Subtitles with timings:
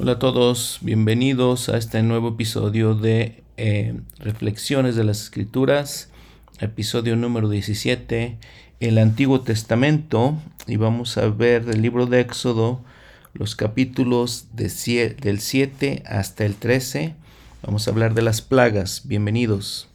[0.00, 6.08] Hola a todos, bienvenidos a este nuevo episodio de eh, Reflexiones de las Escrituras,
[6.60, 8.38] episodio número 17,
[8.78, 10.36] el Antiguo Testamento,
[10.68, 12.80] y vamos a ver el libro de Éxodo,
[13.34, 14.70] los capítulos del
[15.40, 17.16] 7 hasta el 13.
[17.64, 19.88] Vamos a hablar de las plagas, bienvenidos.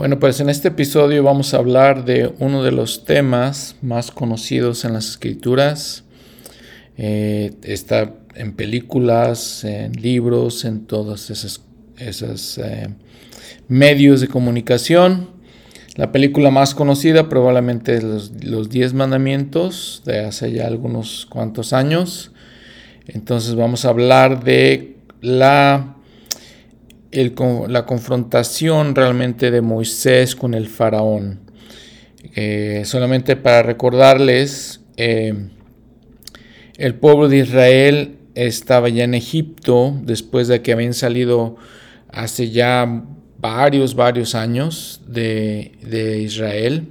[0.00, 4.86] Bueno, pues en este episodio vamos a hablar de uno de los temas más conocidos
[4.86, 6.04] en las escrituras.
[6.96, 12.88] Eh, está en películas, en libros, en todos esos, eh,
[13.68, 15.28] medios de comunicación.
[15.96, 22.32] La película más conocida probablemente es los Diez Mandamientos de hace ya algunos cuantos años.
[23.06, 25.99] Entonces vamos a hablar de la
[27.12, 31.40] la confrontación realmente de Moisés con el faraón.
[32.36, 35.34] Eh, solamente para recordarles, eh,
[36.76, 41.56] el pueblo de Israel estaba ya en Egipto después de que habían salido
[42.08, 43.04] hace ya
[43.38, 46.88] varios, varios años de, Israel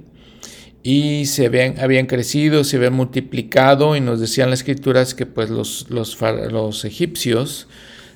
[0.82, 5.50] y se habían, habían, crecido, se habían multiplicado y nos decían las escrituras que pues
[5.50, 7.68] los, los egipcios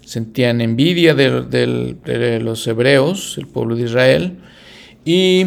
[0.04, 4.38] sentían envidia de, los hebreos, el pueblo de Israel,
[5.04, 5.46] y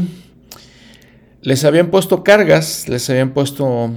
[1.41, 3.91] les habían puesto cargas, les habían puesto,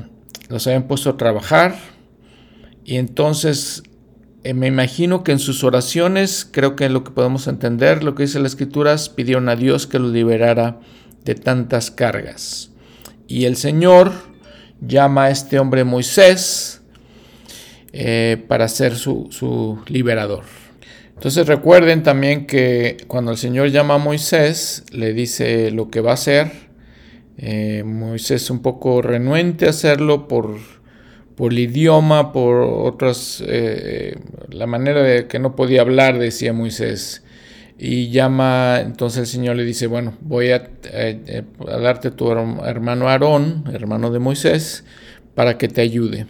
[0.49, 1.77] los habían puesto a trabajar,
[2.85, 3.83] y entonces
[4.43, 8.23] eh, me imagino que en sus oraciones, creo que lo que podemos entender, lo que
[8.23, 10.81] dice las escrituras, pidieron a Dios que los liberara
[11.25, 12.71] de tantas cargas.
[13.29, 14.13] Y el Señor
[14.81, 16.80] llama a este hombre Moisés,
[17.93, 20.45] eh, para ser su, liberador.
[21.15, 26.13] Entonces recuerden también que cuando el Señor llama a Moisés, le dice lo que va
[26.13, 26.53] a hacer.
[27.37, 30.57] Eh, Moisés un poco renuente a hacerlo por,
[31.35, 34.17] por el idioma, por otras, eh,
[34.51, 37.25] la manera de que no podía hablar, decía Moisés.
[37.77, 40.71] Y llama, entonces el Señor le dice, bueno, voy a,
[41.67, 44.85] a darte a tu hermano Aarón, hermano de Moisés,
[45.35, 46.27] para que te ayude.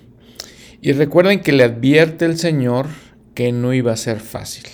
[0.82, 2.86] Y recuerden que le advierte el Señor
[3.34, 4.64] que no iba a ser fácil,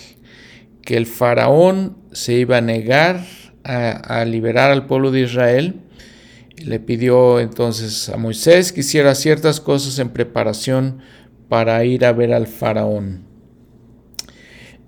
[0.81, 3.25] que el faraón se iba a negar
[3.63, 5.81] a, liberar al pueblo de Israel.
[6.63, 10.99] Le pidió entonces a Moisés que hiciera ciertas cosas en preparación
[11.49, 13.25] para ir a ver al faraón.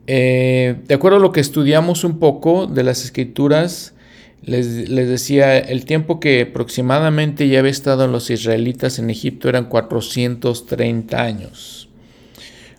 [0.08, 3.94] Eh, de acuerdo a lo que estudiamos un poco de las escrituras,
[4.42, 11.22] les, decía, el tiempo que aproximadamente ya había estado los israelitas en Egipto eran 430
[11.22, 11.90] años.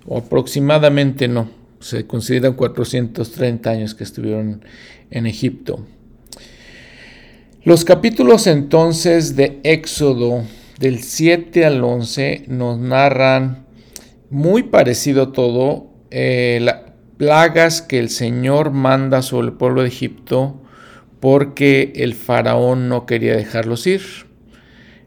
[0.06, 1.50] O aproximadamente no,
[1.80, 4.64] se consideran 430 años que estuvieron
[5.10, 5.86] en Egipto.
[7.62, 10.44] Los capítulos entonces de Éxodo
[10.78, 13.66] del 7 al 11 nos narran
[14.30, 16.76] muy parecido todo eh, las
[17.18, 20.59] plagas que el Señor manda sobre el pueblo de Egipto
[21.20, 24.02] porque el faraón no quería dejarlos ir.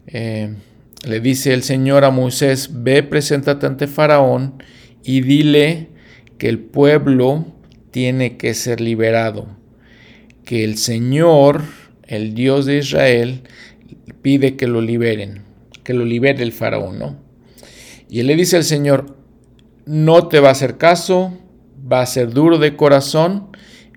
[0.06, 0.54] Eh,
[1.04, 4.62] le dice el Señor a Moisés, ve, preséntate ante faraón
[5.02, 5.88] y dile
[6.38, 7.46] que el pueblo
[7.90, 9.46] tiene que ser liberado,
[10.44, 11.62] que el Señor,
[12.06, 13.42] el Dios de Israel,
[14.22, 15.42] pide que lo liberen,
[15.82, 17.18] que lo libere el faraón, ¿no?
[18.08, 19.16] Y él le dice al Señor,
[19.86, 21.38] no te va a hacer caso,
[21.90, 23.48] va a ser duro de corazón,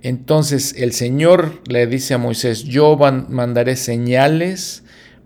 [0.08, 4.84] entonces el Señor le dice a Moisés, yo mandaré señales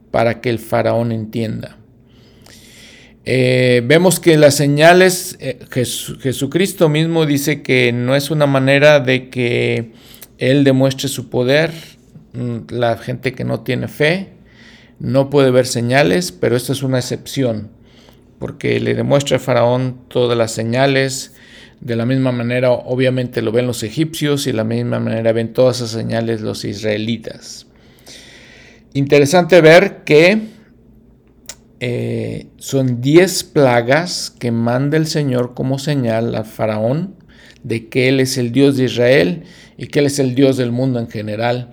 [0.09, 1.77] para que el faraón entienda.
[3.23, 9.29] Eh, vemos que las señales, eh, Jesucristo mismo dice que no es una manera de
[9.29, 9.91] que
[10.39, 11.71] Él demuestre su poder.
[12.33, 14.29] Mm, la gente que no tiene fe
[14.97, 17.69] no puede ver señales, pero esta es una excepción,
[18.39, 21.30] porque le demuestra a Faraón todas las señales,
[21.81, 25.51] de la misma manera, obviamente lo ven los egipcios y de la misma manera ven
[25.51, 27.65] todas esas señales los israelitas.
[28.93, 30.39] Interesante ver que
[31.79, 37.15] eh, son 10 plagas que manda el Señor como señal al faraón
[37.63, 39.43] de que Él es el Dios de Israel
[39.77, 41.71] y que Él es el Dios del mundo en general.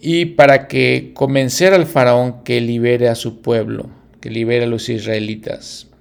[0.00, 3.90] Y para que convencer al faraón que libere a su pueblo,
[4.20, 5.91] que libere a los israelitas.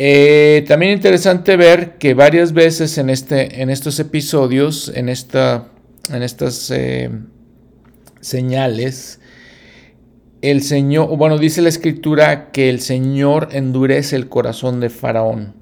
[0.00, 5.68] Eh, también interesante ver que varias veces en, este, en estos episodios, en, esta,
[6.12, 7.10] en estas eh,
[8.20, 9.20] señales,
[10.40, 15.56] el Señor, bueno, dice la escritura que el Señor endurece el corazón de Faraón.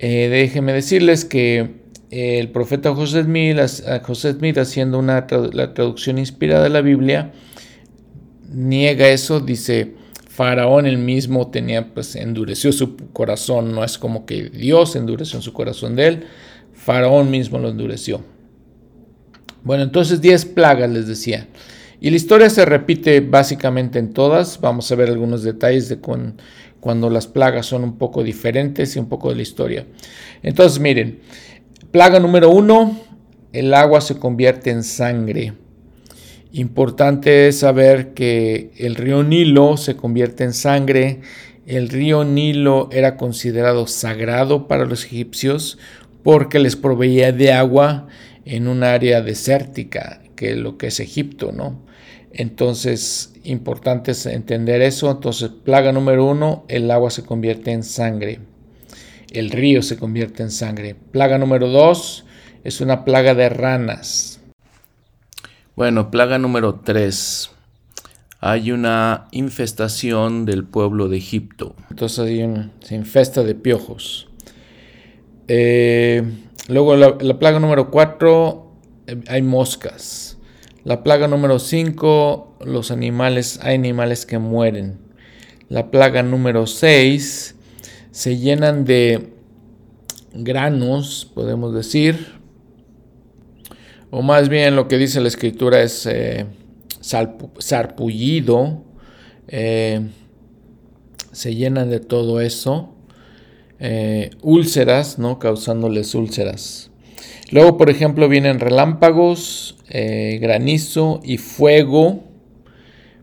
[0.00, 1.78] Eh, déjenme decirles que
[2.10, 3.56] el profeta José Smith,
[4.02, 7.32] José Smith haciendo una la traducción inspirada de la Biblia,
[8.48, 9.94] niega eso, dice,
[10.38, 15.42] Faraón el mismo tenía, pues endureció su corazón, no es como que Dios endureció en
[15.42, 16.24] su corazón de él,
[16.74, 18.22] Faraón mismo lo endureció.
[19.64, 21.48] Bueno, entonces 10 plagas les decía.
[22.00, 24.60] Y la historia se repite básicamente en todas.
[24.60, 29.08] Vamos a ver algunos detalles de cuando las plagas son un poco diferentes y un
[29.08, 29.86] poco de la historia.
[30.44, 31.18] Entonces miren,
[31.90, 32.96] plaga número uno,
[33.52, 35.54] el agua se convierte en sangre.
[36.58, 41.20] Importante es saber que el río Nilo se convierte en sangre.
[41.68, 45.78] El río Nilo era considerado sagrado para los egipcios
[46.24, 48.08] porque les proveía de agua
[48.44, 51.80] en un área desértica, que es lo que es Egipto, ¿no?
[52.32, 55.12] Entonces, importante es entender eso.
[55.12, 58.40] Entonces, plaga número uno, el agua se convierte en sangre.
[59.30, 60.96] El río se convierte en sangre.
[61.12, 62.24] Plaga número dos
[62.64, 64.37] es una plaga de ranas.
[65.78, 67.52] Bueno, plaga número 3.
[68.40, 71.76] Hay una infestación del pueblo de Egipto.
[71.88, 72.36] Entonces
[72.80, 74.26] se infesta de piojos.
[75.46, 76.24] Eh,
[76.66, 78.72] luego la, plaga número 4,
[79.06, 80.38] eh, hay moscas.
[80.82, 84.98] La plaga número 5, los animales, hay animales que mueren.
[85.68, 87.54] La plaga número 6,
[88.10, 89.32] se llenan de
[90.34, 92.37] granos, podemos decir,
[94.10, 96.46] o más bien lo que dice la escritura es eh,
[97.00, 98.84] sarpullido,
[99.48, 100.00] eh,
[101.32, 102.94] se llenan de todo eso,
[103.78, 105.38] eh, úlceras, ¿no?
[105.38, 106.90] causándoles úlceras.
[107.50, 112.24] Luego, por ejemplo, vienen relámpagos, granizo y fuego,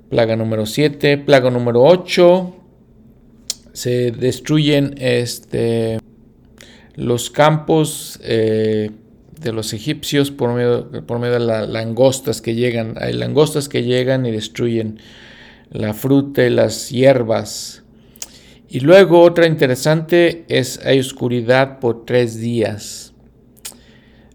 [0.09, 2.55] plaga número 7, plaga número 8,
[3.73, 5.99] se destruyen este,
[6.95, 8.19] los campos
[9.39, 12.95] de los egipcios por medio, por medio de las langostas que llegan.
[12.99, 14.99] Hay langostas que llegan y destruyen
[15.69, 17.83] la fruta y las hierbas.
[18.69, 23.13] Y luego otra interesante es hay oscuridad por tres días.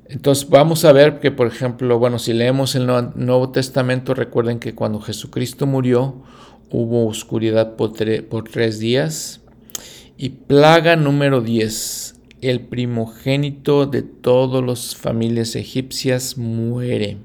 [0.08, 4.74] Entonces vamos a ver que, por ejemplo, bueno, si leemos el Nuevo Testamento, recuerden que
[4.74, 6.22] cuando Jesucristo murió
[6.70, 7.92] hubo oscuridad por,
[8.28, 9.40] por tres días.
[10.16, 17.18] Y plaga número 10 el primogénito de todas las familias egipcias muere.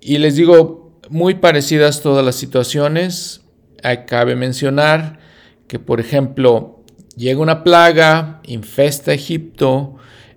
[0.00, 3.42] Y les digo, muy parecidas todas las situaciones.
[4.06, 5.18] Cabe mencionar
[5.66, 6.82] que, por ejemplo,
[7.16, 9.96] llega una plaga, infesta Egipto,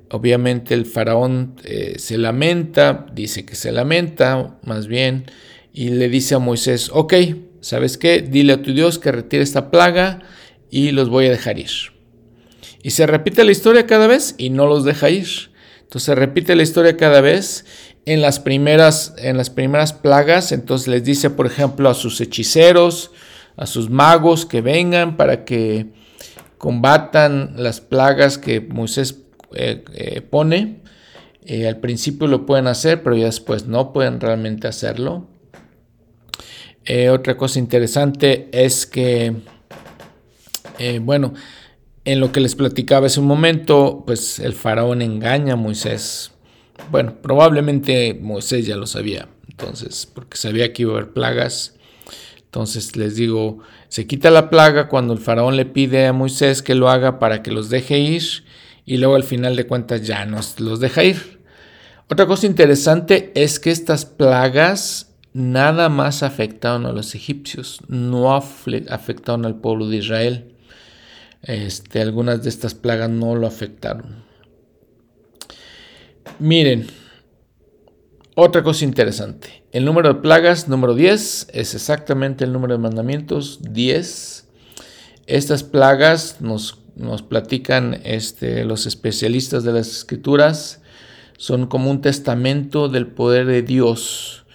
[0.10, 5.26] obviamente el faraón eh, se lamenta, dice que se lamenta, más bien,
[5.74, 7.14] y le dice a Moisés, ok,
[7.62, 8.22] ¿sabes qué?
[8.22, 10.20] Dile a tu Dios que retire esta plaga
[10.70, 11.91] y los voy a dejar ir.
[12.84, 15.52] Y se repite la historia cada vez y no los deja ir.
[15.82, 17.66] Entonces se repite la historia cada vez.
[18.06, 23.12] En las primeras, en las primeras plagas, entonces les dice, por ejemplo, a sus hechiceros,
[23.58, 25.88] a sus magos que vengan para que
[26.58, 29.18] combatan las plagas que Moisés
[29.54, 30.82] eh, eh, pone.
[31.44, 35.28] Eh, al principio lo pueden hacer, pero ya después no pueden realmente hacerlo.
[37.12, 39.36] otra cosa interesante es que,
[41.02, 41.34] bueno,
[42.06, 46.32] en lo que les platicaba hace un momento, pues el faraón engaña a Moisés.
[46.90, 51.76] Bueno, probablemente Moisés ya lo sabía, entonces, porque sabía que iba a haber plagas.
[52.38, 56.76] Entonces les digo, se quita la plaga cuando el faraón le pide a Moisés que
[56.76, 58.24] lo haga para que los deje ir
[58.86, 61.40] y luego al final de cuentas ya no los deja ir.
[62.10, 69.46] Otra cosa interesante es que estas plagas nada más afectaron a los egipcios, no afectaron
[69.46, 70.51] al pueblo de Israel.
[71.44, 74.24] Este, algunas de estas plagas no lo afectaron.
[76.40, 76.88] Miren,
[78.36, 79.64] otra cosa interesante.
[79.72, 84.48] El número de plagas, número 10, es exactamente el número de mandamientos, 10.
[85.28, 90.82] Estas plagas nos, nos platican este, los especialistas de las escrituras,
[91.38, 94.46] son como un testamento del poder de Dios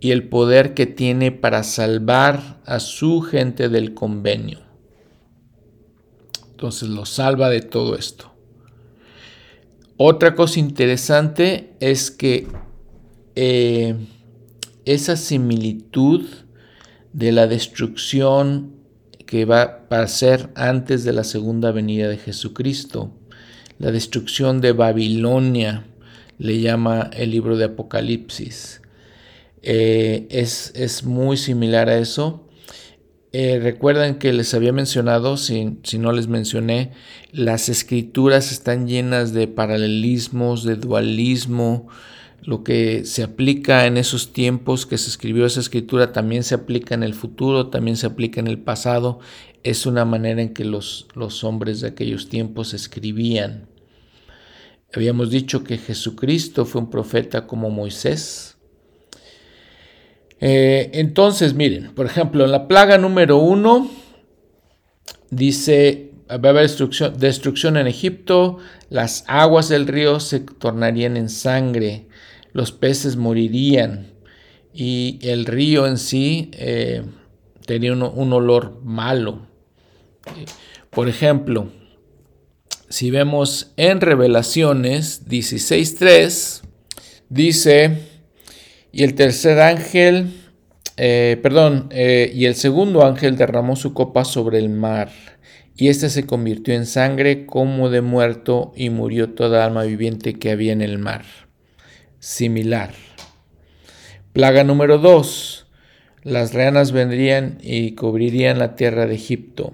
[0.00, 4.69] y el poder que tiene para salvar a su gente del convenio.
[6.60, 8.34] Entonces lo salva de todo esto.
[9.96, 12.48] Otra cosa interesante es que
[13.34, 13.96] eh,
[14.84, 16.26] esa similitud
[17.14, 18.74] de la destrucción
[19.24, 23.10] que va a ser antes de la segunda venida de Jesucristo,
[23.78, 25.86] la destrucción de Babilonia,
[26.36, 28.82] le llama el libro de Apocalipsis.
[29.62, 32.49] eh, es, es, muy similar a eso.
[33.32, 36.90] Eh, recuerdan que les había mencionado, si, si, no les mencioné,
[37.30, 41.88] las escrituras están llenas de paralelismos, de dualismo.
[42.42, 46.94] Lo que se aplica en esos tiempos que se escribió esa escritura también se aplica
[46.94, 49.20] en el futuro, también se aplica en el pasado.
[49.62, 53.68] Es una manera en que los, los hombres de aquellos tiempos escribían.
[54.92, 58.56] Habíamos dicho que Jesucristo fue un profeta como Moisés.
[60.40, 63.90] Eh, entonces, miren, por ejemplo, en la plaga número uno
[65.30, 66.70] dice, va a haber
[67.18, 72.08] destrucción, en Egipto, las aguas del río se tornarían en sangre,
[72.52, 74.12] los peces morirían
[74.72, 77.02] y el río en sí eh,
[77.66, 79.46] tenía un olor malo.
[80.90, 81.70] Por ejemplo,
[82.88, 86.62] si vemos en Revelaciones 16.3,
[87.28, 88.09] dice,
[88.92, 90.32] y el tercer ángel,
[90.96, 95.10] eh, perdón, eh, y el segundo ángel derramó su copa sobre el mar,
[95.76, 100.50] y éste se convirtió en sangre como de muerto, y murió toda alma viviente que
[100.50, 101.24] había en el mar.
[102.18, 102.92] Similar.
[104.32, 105.66] Plaga número 2.
[106.22, 109.72] Las ranas vendrían y cubrirían la tierra de Egipto.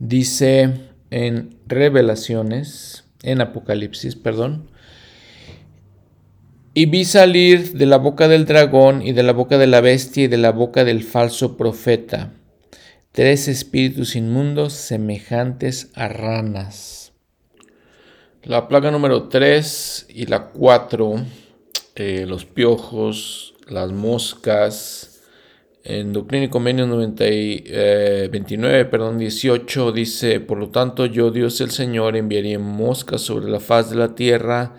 [0.00, 0.74] Dice
[1.10, 4.70] en Revelaciones, en Apocalipsis, perdón.
[6.78, 10.22] Y vi salir de la boca del dragón y de la boca de la bestia
[10.22, 12.34] y de la boca del falso profeta
[13.10, 17.14] tres espíritus inmundos semejantes a ranas.
[18.44, 21.16] La plaga número 3 y la 4,
[21.96, 25.24] eh, los piojos, las moscas,
[25.82, 32.14] en Doctrina y Convenios 29, perdón, 18 dice, por lo tanto yo Dios el Señor
[32.14, 34.76] enviaré moscas sobre la faz de la tierra,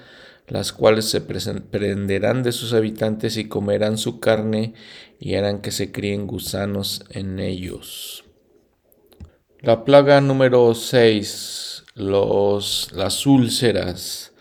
[0.49, 4.73] las cuales se prenderán de sus habitantes y comerán su carne
[5.19, 8.25] y harán que se críen gusanos en ellos.
[9.61, 14.33] La plaga número 6, los, las úlceras.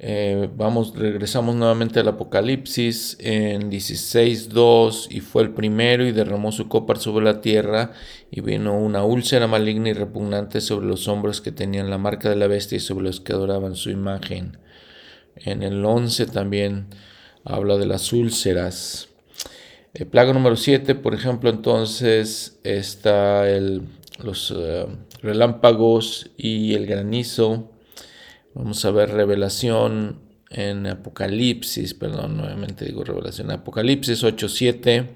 [0.00, 6.68] Eh, vamos, regresamos nuevamente al Apocalipsis en 16.2 y fue el primero y derramó su
[6.68, 7.92] copa sobre la tierra
[8.30, 12.36] y vino una úlcera maligna y repugnante sobre los hombres que tenían la marca de
[12.36, 14.58] la bestia y sobre los que adoraban su imagen.
[15.44, 16.86] En el 11 también
[17.44, 19.08] habla de las úlceras.
[19.94, 23.82] El plaga número 7, por ejemplo, entonces está el,
[24.22, 24.86] los eh,
[25.22, 27.70] relámpagos y el granizo.
[28.54, 35.06] Vamos a ver revelación en Apocalipsis, perdón, nuevamente digo revelación, Apocalipsis 8:7.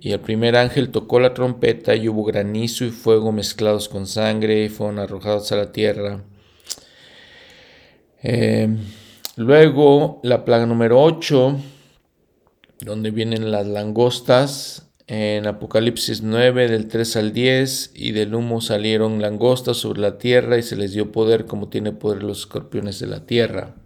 [0.00, 4.64] Y el primer ángel tocó la trompeta y hubo granizo y fuego mezclados con sangre
[4.64, 6.22] y fueron arrojados a la tierra.
[8.22, 8.78] Em,
[9.38, 11.56] luego la plaga número 8,
[12.80, 19.22] donde vienen las langostas, en Apocalipsis 9 del 3 al 10, y del humo salieron
[19.22, 23.06] langostas sobre la tierra y se les dio poder como tiene poder los escorpiones de
[23.06, 23.76] la tierra.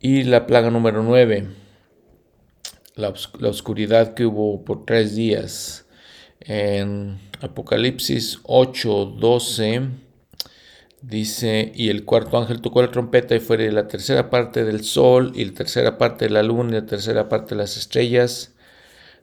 [0.00, 1.48] Y la plaga número 9,
[2.94, 5.84] la, la oscuridad que hubo por tres días.
[6.40, 10.11] En Apocalipsis 8, 12
[11.02, 15.32] dice, y el cuarto ángel tocó la trompeta y fue la tercera parte del sol
[15.34, 18.52] y la tercera parte de la luna y la tercera parte de las estrellas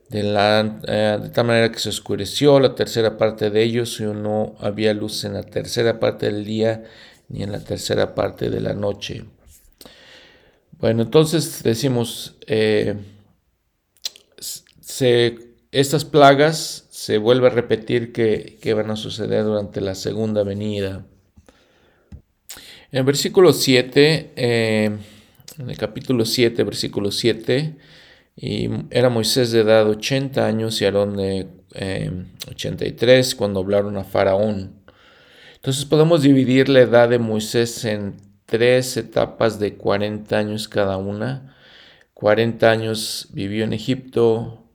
[0.10, 4.56] de, la, eh, tal manera que se oscureció la tercera parte de ellos y no
[4.60, 6.84] había luz en la tercera parte del día
[7.30, 9.26] ni en la tercera parte de la noche.
[10.80, 12.96] Bueno, entonces decimos, eh,
[15.72, 21.06] estas plagas se vuelve a repetir que, que, van a suceder durante la segunda venida.
[22.92, 24.90] En versículo 7, eh,
[25.60, 27.76] en el capítulo 7, versículo 7,
[28.36, 31.48] y era Moisés de edad 80 años y Aarón de
[32.50, 34.74] 83 em, cuando hablaron a Faraón.
[35.56, 38.16] Entonces podemos dividir la edad de Moisés en
[38.48, 41.56] tres etapas de 40 años cada una.
[42.16, 44.66] 40 años vivió en Egipto,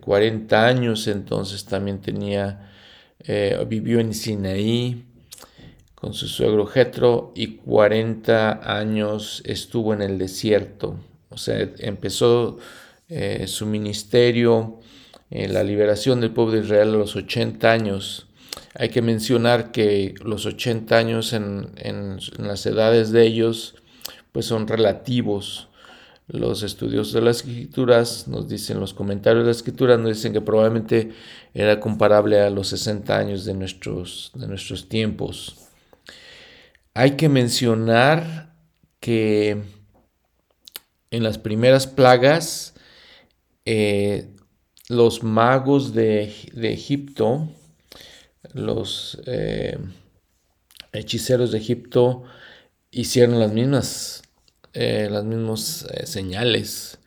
[0.00, 2.72] 40 eh, años entonces también tenía,
[3.20, 5.07] eh, vivió en Sinaí
[6.00, 10.96] con su suegro Jetro y 40 años estuvo en el desierto.
[11.30, 12.58] O sea, empezó
[13.08, 14.80] eh, su ministerio,
[15.30, 18.26] en la liberación del pueblo de Israel a los 80 años.
[18.74, 23.74] Hay que mencionar que los 80 años en, las edades de ellos
[24.32, 25.68] pues son relativos.
[26.28, 30.42] Los estudios de las escrituras nos dicen, los comentarios de las escrituras nos dicen que
[30.42, 31.12] probablemente
[31.54, 35.67] era comparable a los 60 años de nuestros, de nuestros tiempos.
[36.94, 38.54] Hay que mencionar
[39.00, 39.62] que
[41.10, 42.74] en las primeras plagas,
[43.64, 44.28] eh,
[44.88, 47.48] los magos de, Egipto,
[48.52, 49.78] los eh,
[50.92, 52.24] hechiceros de Egipto,
[52.90, 54.22] hicieron las mismas,
[54.72, 56.98] eh, las mismas señales.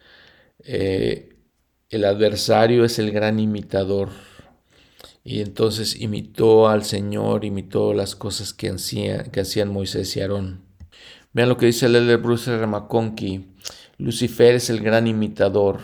[0.64, 4.10] el adversario es el gran imitador.
[5.24, 10.64] Y entonces imitó al Señor, imitó las cosas que, hacían Moisés y Aarón.
[11.34, 12.52] Vean lo que dice el elder Bruce.
[13.98, 15.80] Lucifer es el gran imitador.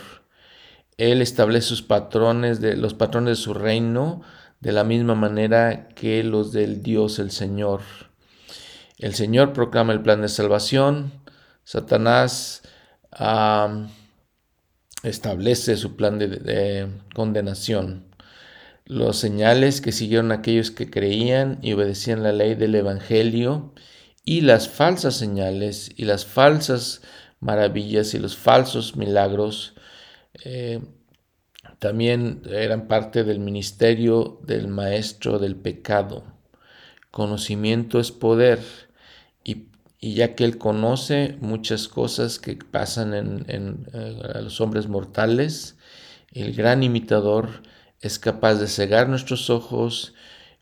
[0.97, 4.21] Él establece sus patrones los patrones de su reino
[4.59, 7.81] de la misma manera que los del Dios el Señor.
[8.97, 11.13] El Señor proclama el plan de salvación.
[11.63, 12.63] Satanás
[15.03, 18.07] establece su plan de condenación.
[18.87, 23.73] Los señales que siguieron aquellos que creían y obedecían la ley del Evangelio
[24.23, 27.01] y las falsas señales y las falsas
[27.41, 29.73] maravillas y los falsos milagros
[30.45, 30.79] eh,
[31.79, 36.23] también eran parte del ministerio del maestro del pecado.
[37.11, 38.59] Conocimiento es poder
[39.43, 39.67] y,
[39.99, 45.77] ya que él conoce muchas cosas que pasan en, eh, a los hombres mortales,
[46.31, 47.63] el gran imitador
[48.01, 50.13] es capaz de cegar nuestros ojos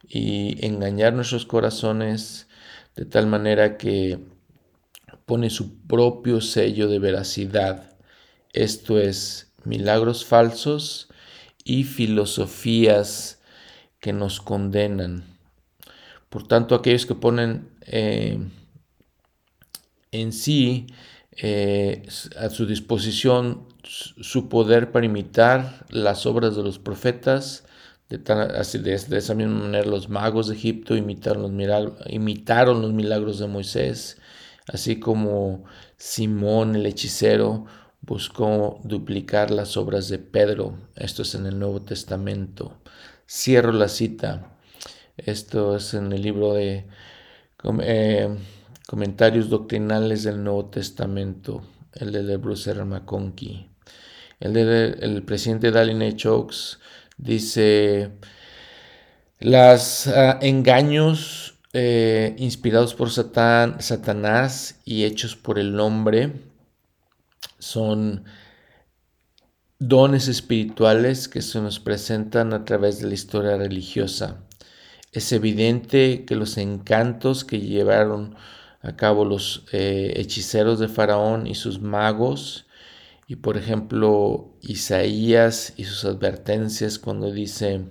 [0.07, 2.47] y engañar nuestros corazones
[2.95, 4.19] de tal manera que
[5.25, 7.97] pone su propio sello de veracidad,
[8.53, 11.09] esto es, milagros falsos
[11.63, 13.39] y filosofías
[13.99, 15.23] que nos condenan.
[16.29, 18.37] Por tanto, aquellos que ponen eh,
[20.11, 20.87] en sí
[21.31, 27.65] eh, a su disposición su poder para imitar las obras de los profetas,
[28.09, 28.21] de,
[28.57, 33.39] así, de, esa misma manera los magos de Egipto imitaron los, milagros, imitaron los milagros
[33.39, 34.17] de Moisés,
[34.67, 35.63] así como
[35.97, 37.65] Simón el hechicero
[38.01, 40.77] buscó duplicar las obras de Pedro.
[40.95, 42.77] Esto es en el Nuevo Testamento.
[43.27, 44.57] Cierro la cita.
[45.17, 46.85] Esto es en el libro de
[47.81, 48.37] eh,
[48.87, 52.83] Comentarios Doctrinales del Nuevo Testamento, el de Bruce R.
[54.39, 56.27] El el presidente Dallin H.
[56.27, 56.79] Oaks
[57.17, 58.11] Dice,
[59.39, 66.33] los ah, engaños eh, inspirados por Satanás y hechos por el hombre
[67.57, 68.25] son
[69.79, 74.41] dones espirituales que se nos presentan a través de la historia religiosa.
[75.13, 78.35] Es evidente que los encantos que llevaron
[78.81, 82.65] a cabo los eh, hechiceros de Faraón y sus magos
[83.27, 87.85] y por ejemplo, Isaías y sus advertencias cuando dice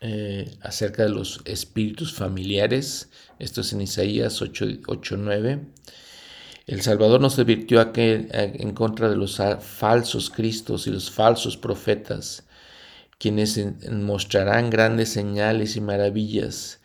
[0.00, 5.66] eh, acerca de los espíritus familiares, esto es en Isaías 8.9,
[6.66, 12.44] el Salvador nos advirtió en contra de los falsos cristos y los falsos profetas,
[13.18, 16.80] quienes mostrarán grandes señales y maravillas,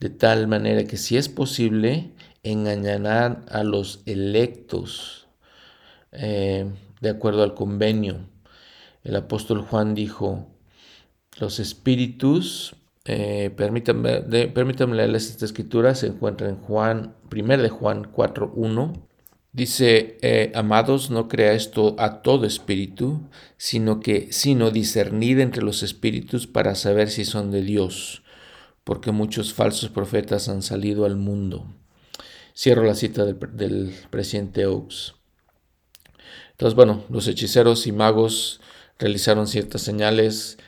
[0.00, 5.21] de tal manera que si es posible, engañarán a los electos
[6.12, 6.70] eh,
[7.00, 8.28] de acuerdo al convenio.
[9.02, 10.46] El apóstol Juan dijo,
[11.38, 14.22] los espíritus, eh, permítanme,
[14.94, 18.92] leerles esta escritura, se encuentra en Juan, 1 de Juan 4.1.
[19.52, 25.82] Dice, eh, amados, no crea esto a todo espíritu, sino que, sino discernid entre los
[25.82, 28.22] espíritus para saber si son de Dios,
[28.84, 31.74] porque muchos falsos profetas han salido al mundo.
[32.56, 35.14] Cierro la cita del, del presidente Oaks.
[36.62, 38.60] Entonces, bueno, los hechiceros y magos
[38.96, 40.58] realizaron ciertas señales.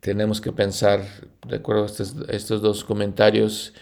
[0.00, 1.04] Tenemos que pensar,
[1.46, 3.74] de acuerdo a estos, dos comentarios,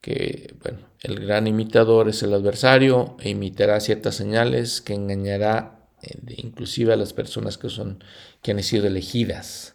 [0.00, 6.16] que bueno, el gran imitador es el adversario e imitará ciertas señales que engañará eh,
[6.36, 8.04] inclusive a las personas que son
[8.40, 9.74] que han sido elegidas.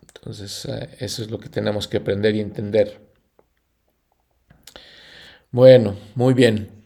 [0.00, 3.00] Entonces, eh, eso es lo que tenemos que aprender y entender.
[5.52, 6.81] Bueno, muy bien.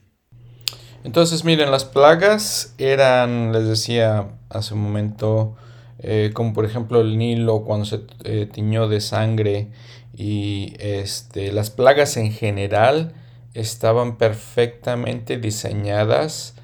[1.06, 5.54] Entonces, miren, las plagas eran, les decía hace un momento,
[6.00, 9.68] eh, como por ejemplo el Nilo cuando se eh, tiñó de sangre
[10.16, 13.12] y este, las plagas en general
[13.54, 16.56] estaban perfectamente diseñadas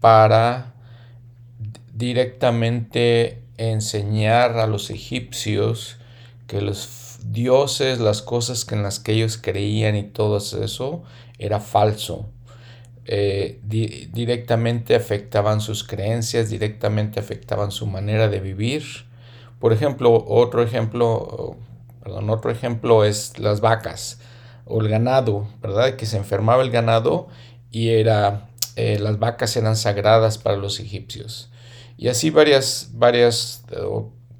[0.00, 0.74] para
[1.92, 5.98] directamente enseñar a los egipcios
[6.48, 11.04] que los dioses, las cosas en las que ellos creían y todo eso
[11.38, 12.33] era falso
[13.06, 18.82] eh, directamente afectaban sus creencias, directamente afectaban su manera de vivir.
[19.58, 21.56] Por ejemplo, otro ejemplo,
[22.02, 24.20] perdón, otro ejemplo es las vacas
[24.64, 25.96] o el ganado, ¿verdad?
[25.96, 27.28] Que se enfermaba el ganado
[27.70, 31.50] y era, eh, las vacas eran sagradas para los egipcios.
[31.96, 33.64] Y así varias, varias,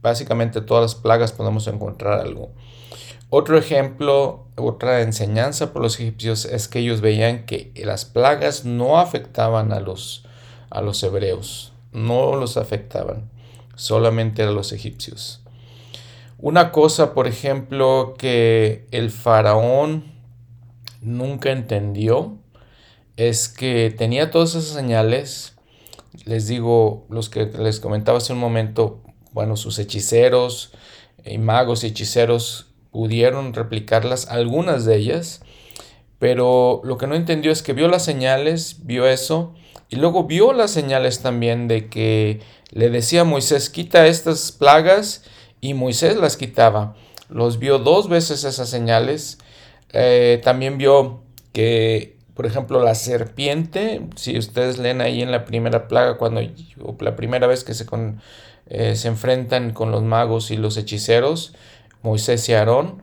[0.01, 2.51] básicamente todas las plagas podemos encontrar algo.
[3.31, 8.99] Otro ejemplo, otra enseñanza por los egipcios es que ellos veían que las plagas no
[8.99, 10.25] afectaban a los,
[10.71, 13.31] a los hebreos, no los afectaban,
[13.75, 15.41] solamente a los egipcios.
[16.39, 20.13] Una cosa, por ejemplo, que el faraón
[21.01, 22.39] nunca entendió
[23.17, 25.55] es que tenía todas esas señales.
[26.25, 29.01] Les digo, los que les comentaba hace un momento,
[29.33, 30.73] bueno, sus hechiceros
[31.25, 35.43] y magos y hechiceros pudieron replicarlas, algunas de ellas,
[36.21, 39.53] pero lo que no entendió es que vio las señales, vio eso,
[39.89, 45.25] y luego vio las señales también de que le decía a Moisés, quita estas plagas,
[45.61, 46.95] y Moisés las quitaba.
[47.29, 49.39] Los vio dos veces esas señales.
[49.93, 55.89] Eh, también vio que, por ejemplo, la serpiente, si ustedes leen ahí en la primera
[55.89, 56.43] plaga, cuando
[57.01, 57.87] la primera vez que se,
[58.69, 61.57] eh, se enfrentan con los magos y los hechiceros,
[62.05, 63.03] Moisés y Aarón,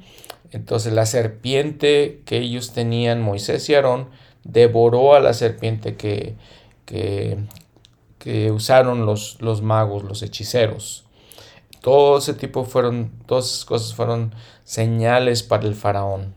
[0.52, 4.10] entonces la serpiente que ellos tenían, Moisés y Aarón,
[4.44, 6.36] devoró a la serpiente que,
[6.86, 11.06] que, usaron los, los magos, los hechiceros.
[11.82, 16.36] Todo ese tipo fueron, todas esas cosas fueron señales para el faraón.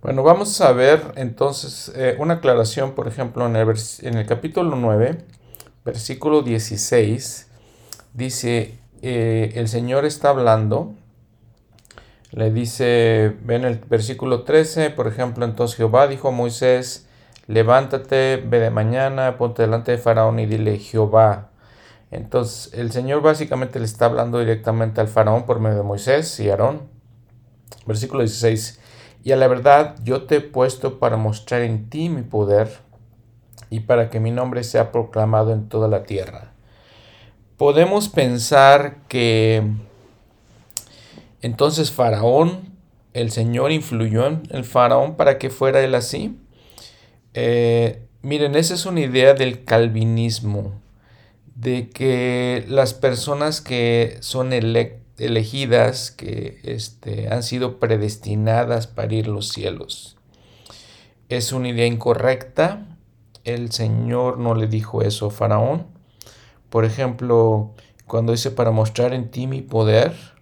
[0.00, 3.68] Bueno, vamos a ver entonces eh, una aclaración, por ejemplo, en el,
[4.02, 5.18] en el, capítulo 9,
[5.84, 7.48] versículo 16,
[8.14, 10.94] dice, eh, el Señor está hablando,
[12.34, 17.08] le dice, ven el versículo 13, por ejemplo, entonces Jehová dijo a Moisés,
[17.46, 21.50] levántate, ve de mañana, ponte delante de Faraón y dile, Jehová,
[22.14, 26.48] entonces, el Señor básicamente le está hablando directamente al faraón por medio de Moisés y
[26.48, 26.82] Aarón.
[27.86, 28.80] Versículo 16.
[29.24, 32.70] Y a la verdad yo te he puesto para mostrar en ti mi poder
[33.68, 36.52] y para que mi nombre sea proclamado en toda la tierra.
[37.56, 39.72] Podemos pensar que
[41.44, 42.70] entonces Faraón,
[43.12, 46.38] el Señor influyó en el Faraón para que fuera él así.
[47.34, 50.80] Eh, miren, esa es una idea del calvinismo
[51.54, 59.50] de que las personas que son elegidas, que este, han sido predestinadas para ir los
[59.50, 60.16] cielos.
[61.28, 62.86] Es una idea incorrecta.
[63.44, 65.88] El Señor no le dijo eso a Faraón.
[66.70, 67.74] Por ejemplo,
[68.06, 70.33] cuando dice para mostrar en ti mi poder,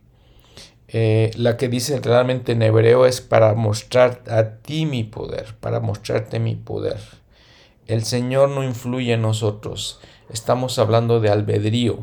[0.94, 5.80] eh, la que dice realmente en hebreo es para mostrar a ti mi poder, para
[5.80, 6.98] mostrarte mi poder.
[7.86, 10.00] El Señor no influye en nosotros.
[10.30, 12.00] Estamos hablando de albedrío.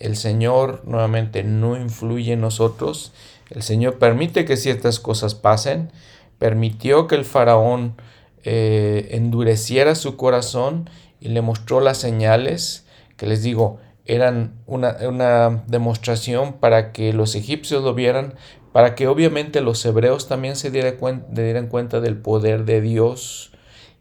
[0.00, 3.12] El Señor nuevamente no influye en nosotros.
[3.48, 5.92] El Señor permite que ciertas cosas pasen.
[6.38, 7.94] Permitió que el faraón
[8.42, 15.64] eh, endureciera su corazón y le mostró las señales que les digo eran una, una
[15.66, 18.34] demostración para que los egipcios lo vieran,
[18.72, 20.96] para que obviamente los hebreos también se dieran
[21.30, 23.52] dieran cuenta del poder de Dios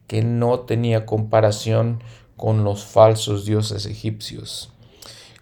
[0.08, 2.04] que no tenía comparación
[2.36, 4.74] con los falsos dioses egipcios.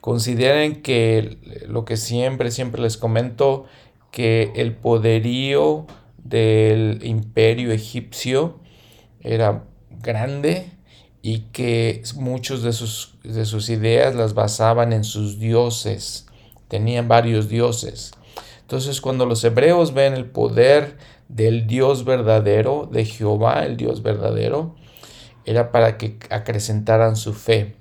[0.01, 3.65] Consideren que lo que siempre, siempre les comento,
[4.11, 5.85] que el poderío
[6.17, 8.59] del imperio egipcio
[9.21, 10.71] era grande
[11.21, 16.25] y que muchos de sus, de sus ideas las basaban en sus dioses.
[16.67, 18.11] Tenían varios dioses.
[18.61, 24.75] Entonces cuando los hebreos ven el poder del Dios verdadero, de Jehová, el Dios verdadero,
[25.45, 27.75] era para que acrecentaran su fe.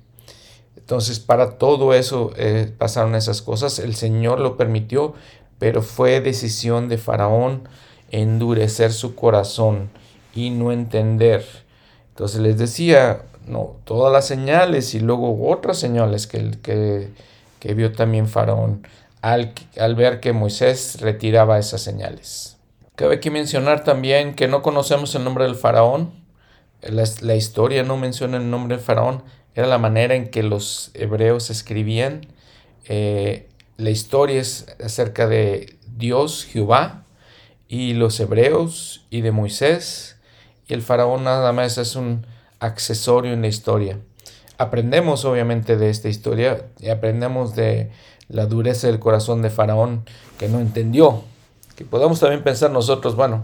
[0.75, 3.79] Entonces, para todo eso eh, pasaron esas cosas.
[3.79, 5.13] El Señor lo permitió,
[5.59, 7.69] pero fue decisión de Faraón
[8.09, 9.89] endurecer su corazón
[10.33, 11.45] y no entender.
[12.09, 17.09] Entonces les decía, no, todas las señales y luego otras señales que, que,
[17.59, 18.87] que vio también Faraón
[19.21, 22.57] al, al ver que Moisés retiraba esas señales.
[22.95, 26.21] Cabe aquí mencionar también que no conocemos el nombre del Faraón,
[26.81, 29.23] la, historia no menciona el nombre del faraón,
[29.53, 32.21] era la manera en que los hebreos escribían.
[32.85, 37.03] Eh, la historia es acerca de Dios, Jehová,
[37.67, 40.17] y los hebreos y de Moisés,
[40.67, 42.25] y el faraón nada más es un
[42.61, 43.99] accesorio en la historia.
[44.57, 47.91] Aprendemos obviamente de esta historia y aprendemos de
[48.29, 50.05] la dureza del corazón de faraón
[50.37, 51.23] que no entendió.
[51.75, 53.43] Que podemos también pensar nosotros, bueno,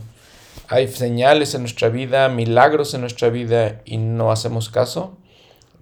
[0.70, 5.18] hay señales en nuestra vida, milagros en nuestra vida y no hacemos caso,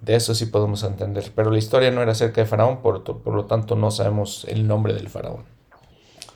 [0.00, 1.30] de eso sí podemos entender.
[1.34, 4.66] Pero la historia no era acerca de Faraón, por, por lo tanto no sabemos el
[4.66, 5.44] nombre del Faraón.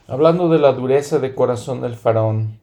[0.07, 2.59] Hablando de la dureza de corazón del Faraón,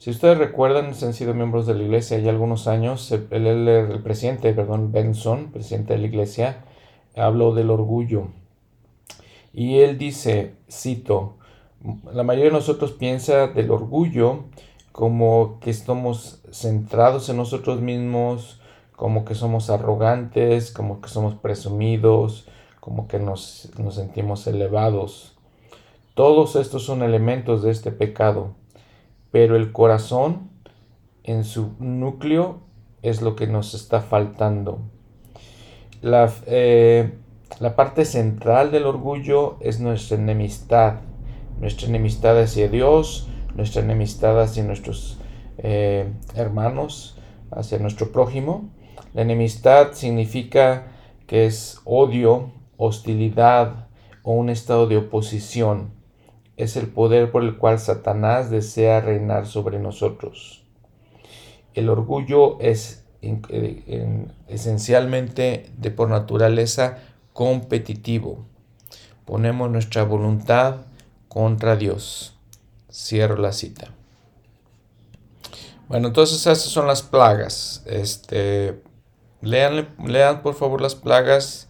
[0.00, 4.02] Si ustedes recuerdan, han sido miembros de la iglesia ya algunos años, el, el, el
[4.02, 6.64] presidente, perdón, Benson, presidente de la iglesia,
[7.14, 8.28] habló del orgullo.
[9.52, 11.36] Y él dice, cito,
[12.14, 14.44] la mayoría de nosotros piensa del orgullo
[14.90, 18.58] como que estamos centrados en nosotros mismos,
[18.96, 22.48] como que somos arrogantes, como que somos presumidos,
[22.80, 25.36] como que nos, nos sentimos elevados.
[26.14, 28.54] Todos estos son elementos de este pecado,
[29.30, 30.50] pero el corazón
[31.24, 32.60] en su núcleo
[33.02, 34.80] es lo que nos está faltando.
[36.02, 37.12] La, eh,
[37.58, 41.00] la parte central del orgullo es nuestra enemistad,
[41.60, 45.18] nuestra enemistad hacia Dios, nuestra enemistad hacia nuestros
[45.58, 47.18] eh, hermanos,
[47.50, 48.70] hacia nuestro prójimo.
[49.12, 50.86] La enemistad significa
[51.26, 53.88] que es odio, hostilidad
[54.22, 55.99] o un estado de oposición.
[56.60, 60.62] Es el poder por el cual Satanás desea reinar sobre nosotros.
[61.72, 66.98] El orgullo es eh, esencialmente de por naturaleza
[67.32, 68.44] competitivo.
[69.24, 70.82] Ponemos nuestra voluntad
[71.28, 72.36] contra Dios.
[72.92, 73.94] Cierro la cita.
[75.88, 77.82] Bueno, entonces esas son las plagas.
[77.86, 78.82] Este,
[79.40, 81.68] lean, lean por favor las plagas,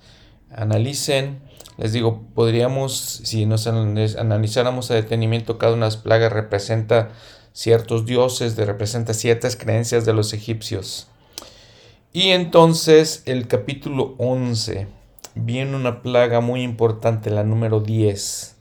[0.50, 1.48] analicen.
[1.80, 7.08] Les digo, podríamos, si nos analizáramos a detenimiento, cada una de las plagas representa
[7.54, 11.08] ciertos dioses, de, representa ciertas creencias de los egipcios.
[12.12, 14.88] Y entonces el capítulo 11
[15.34, 18.56] viene una plaga muy importante, la número 10.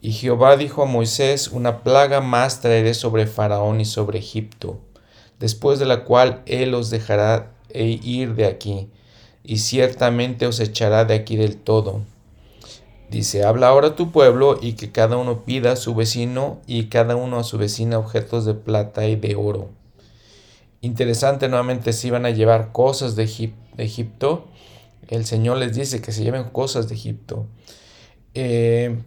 [0.00, 4.80] Y Jehová dijo a Moisés, una plaga más traeré sobre Faraón y sobre Egipto,
[5.38, 8.90] después de la cual él os dejará e ir de aquí,
[9.44, 12.02] y ciertamente os echará de aquí del todo.
[13.10, 16.86] Dice, habla ahora a tu pueblo y que cada uno pida a su vecino y
[16.86, 19.70] cada uno a su vecina objetos de plata y de oro.
[20.80, 23.24] Interesante, nuevamente se iban a llevar cosas de,
[23.78, 24.46] Egipto.
[25.08, 27.46] El Señor les dice que se lleven cosas de Egipto.
[28.34, 29.02] Eh,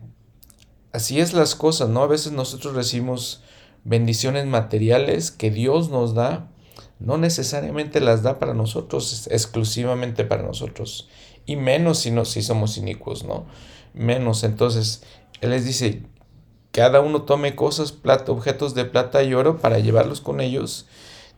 [0.91, 2.01] así es las cosas, ¿no?
[2.01, 3.43] A veces nosotros recibimos
[3.83, 6.49] bendiciones materiales que Dios nos da,
[6.99, 11.09] no necesariamente las da para nosotros, exclusivamente para nosotros.
[11.45, 13.45] Y menos si, no, si somos inicuos, ¿no?
[13.97, 14.43] Menos.
[14.43, 15.03] Entonces,
[15.41, 16.03] Él les dice,
[16.71, 20.85] cada uno tome cosas, plata, objetos de plata y oro para llevarlos con ellos.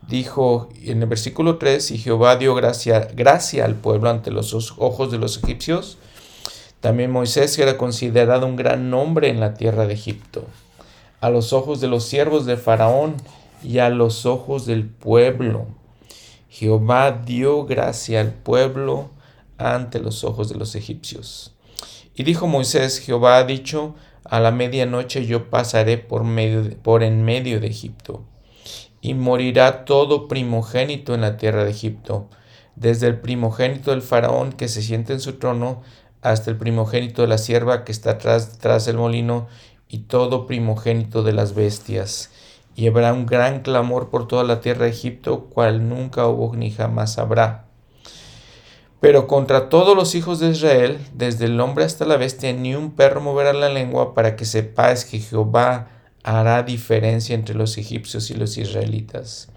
[0.08, 5.12] Dijo en el versículo 3, y Jehová dio gracia, gracia al pueblo ante los ojos
[5.12, 5.98] de los egipcios
[6.80, 10.46] también Moisés era considerado un gran nombre en la tierra de Egipto,
[11.20, 13.16] a los ojos de los siervos de Faraón
[13.62, 15.68] y a los ojos del pueblo.
[16.50, 19.10] Jehová dio gracia al pueblo
[19.58, 21.54] ante los ojos de los egipcios.
[22.20, 27.24] Y dijo Moisés, Jehová ha dicho, a la medianoche yo pasaré por, medio por en
[27.24, 28.26] medio de Egipto,
[29.00, 32.28] y morirá todo primogénito en la tierra de Egipto,
[32.76, 35.82] desde el primogénito del faraón que se siente en su trono
[36.22, 39.48] hasta el primogénito de la sierva que está tras, tras el molino,
[39.88, 42.32] y todo primogénito de las bestias.
[42.76, 46.70] Y habrá un gran clamor por toda la tierra de Egipto, cual nunca hubo ni
[46.70, 47.69] jamás habrá.
[49.00, 52.92] Pero contra todos los hijos de Israel, desde el hombre hasta la bestia, ni un
[52.92, 55.88] perro moverá la lengua para que sepáis que Jehová
[56.24, 59.50] hará diferencia entre los egipcios y los israelitas.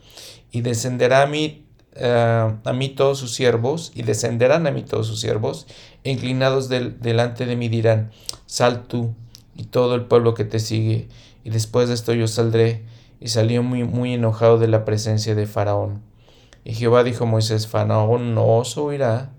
[0.52, 5.06] Y descenderá a mí eh, a mí todos sus siervos, y descenderán a mí todos
[5.06, 5.66] sus siervos,
[6.04, 8.10] e inclinados delante de mí dirán,
[8.46, 9.14] sal tú
[9.54, 11.08] y todo el pueblo que te sigue,
[11.44, 12.84] y después de esto yo saldré.
[13.20, 16.02] Y salió muy, muy enojado de la presencia de Faraón.
[16.64, 19.32] Y Jehová dijo a Moisés, Faraón no os oirá,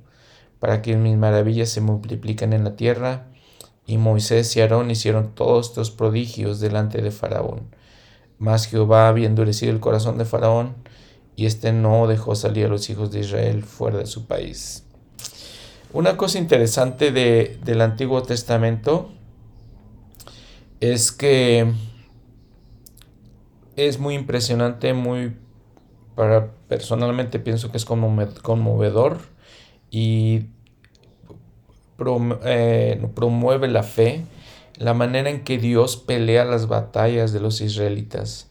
[0.60, 3.28] para que mis maravillas se multipliquen en la tierra.
[3.86, 7.76] Y Moisés y Aarón hicieron todos estos prodigios delante de Faraón.
[8.40, 10.76] Mas Jehová había endurecido el corazón de Faraón,
[11.36, 14.86] y éste no dejó salir a los hijos de Israel fuera de su país.
[15.92, 19.12] Una cosa interesante de, del Antiguo Testamento
[20.80, 21.72] es que
[23.76, 25.36] es muy impresionante, muy
[26.16, 29.20] para personalmente pienso que es conmovedor
[29.90, 30.48] y
[32.46, 34.26] eh, promueve la fe,
[34.78, 38.50] la manera en que Dios pelea las batallas de los israelitas.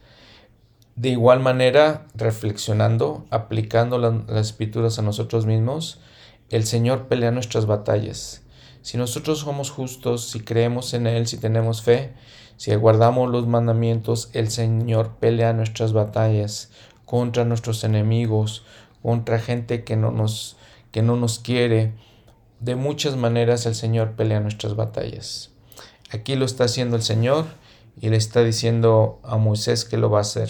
[0.95, 6.01] De igual manera, reflexionando, aplicando las escrituras a nosotros mismos,
[6.51, 8.43] el Señor pelea nuestras batallas.
[8.83, 12.13] Si nosotros somos justos, si creemos en Él, si tenemos fe,
[12.57, 16.71] si aguardamos los mandamientos, el Señor pelea nuestras batallas
[17.13, 18.65] contra nuestros enemigos,
[19.03, 20.57] contra gente que no nos,
[20.93, 21.93] que no nos quiere.
[22.59, 25.51] De muchas maneras el Señor pelea nuestras batallas.
[26.11, 27.45] Aquí lo está haciendo el Señor
[28.01, 30.49] y le está diciendo a Moisés que lo va a hacer.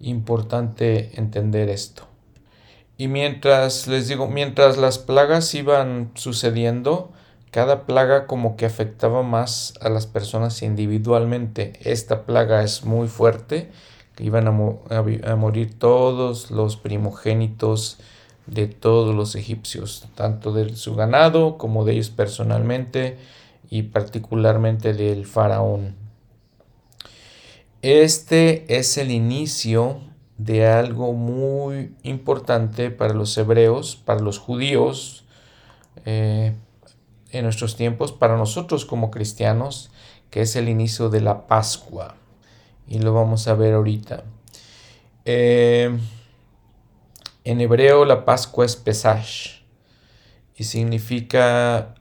[0.00, 2.08] importante entender esto.
[2.96, 7.12] Y mientras, les digo, mientras las plagas iban sucediendo,
[7.52, 11.74] cada plaga como que afectaba más a las personas individualmente.
[11.84, 13.70] Esta plaga es muy fuerte,
[14.14, 17.98] que iban a, morir todos los primogénitos
[18.46, 23.18] de todos los egipcios, tanto de su ganado como de ellos personalmente
[23.70, 25.96] y particularmente del faraón.
[27.82, 30.00] Este es el inicio
[30.38, 35.24] de algo muy importante para los hebreos, para los judíos
[36.04, 36.54] eh,
[37.30, 39.90] en nuestros tiempos, para nosotros como cristianos,
[40.30, 42.16] que es el inicio de la Pascua.
[42.86, 44.24] Y lo vamos a ver ahorita.
[45.24, 45.96] Eh,
[47.44, 49.62] en hebreo la Pascua es Pesach
[50.56, 51.94] y significa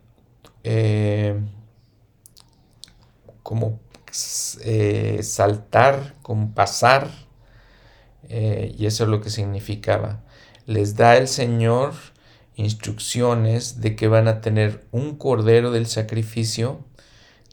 [0.64, 1.40] eh,
[3.42, 3.80] como
[4.12, 7.10] saltar, como pasar
[8.30, 10.24] eh, y eso es lo que significaba.
[10.66, 11.94] Les da el Señor
[12.56, 16.86] instrucciones de que van a tener un cordero del sacrificio.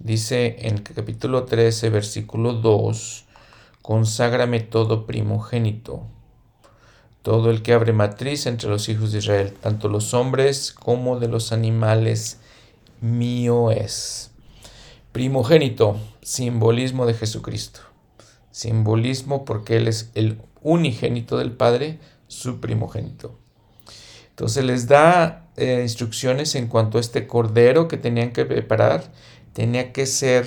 [0.02, 3.26] Dice en el capítulo 13, versículo 2,
[3.82, 6.06] conságrame todo primogénito,
[7.20, 11.28] todo el que abre matriz entre los hijos de Israel, tanto los hombres como de
[11.28, 12.40] los animales,
[13.02, 14.30] mío es.
[15.12, 17.80] Primogénito, simbolismo de Jesucristo.
[18.52, 23.38] Simbolismo porque Él es el unigénito del Padre, su primogénito.
[24.30, 29.12] Entonces les da eh, instrucciones en cuanto a este cordero que tenían que preparar.
[29.52, 30.46] Tenía que ser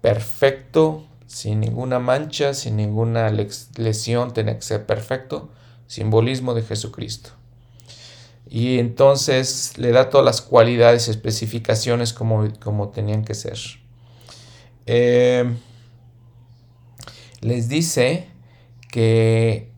[0.00, 5.50] perfecto, sin ninguna mancha, sin ninguna lesión, tenía que ser perfecto.
[5.86, 7.30] Simbolismo de Jesucristo.
[8.50, 13.58] Y entonces le da todas las cualidades, especificaciones como, como tenían que ser.
[14.86, 15.44] Eh,
[17.40, 18.28] les dice
[18.90, 19.70] que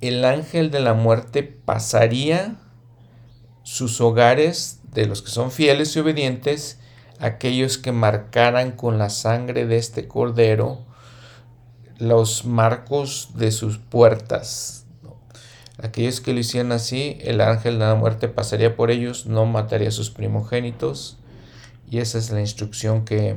[0.00, 2.56] el ángel de la muerte pasaría
[3.62, 6.79] sus hogares de los que son fieles y obedientes,
[7.20, 10.80] aquellos que marcaran con la sangre de este cordero
[11.98, 14.86] los marcos de sus puertas.
[15.82, 19.88] Aquellos que lo hicieran así, el ángel de la muerte pasaría por ellos, no mataría
[19.88, 21.18] a sus primogénitos.
[21.90, 23.36] Y esa es la instrucción que,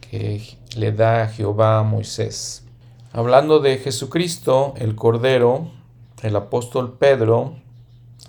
[0.00, 2.64] que le da Jehová a Moisés.
[3.12, 5.70] Hablando de Jesucristo, el Cordero,
[6.22, 7.56] el apóstol Pedro,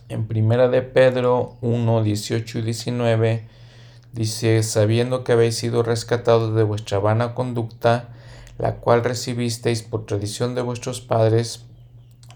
[0.10, 3.48] en primera de Pedro 1, 18 y 19,
[4.14, 8.10] dice, sabiendo que habéis sido rescatados de vuestra vana conducta,
[8.58, 11.66] la cual recibisteis por tradición de vuestros padres,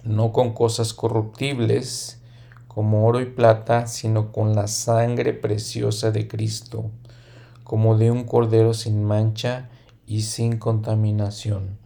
[0.04, 2.20] no con cosas corruptibles,
[2.68, 6.92] como oro y plata, sino con la sangre preciosa de Cristo,
[7.64, 9.70] como de un cordero sin mancha
[10.06, 11.86] y sin contaminación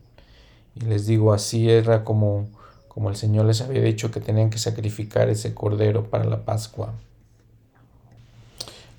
[0.76, 2.48] y les digo, así era como,
[2.88, 6.94] como el Señor les había dicho que tenían que sacrificar ese cordero para la Pascua.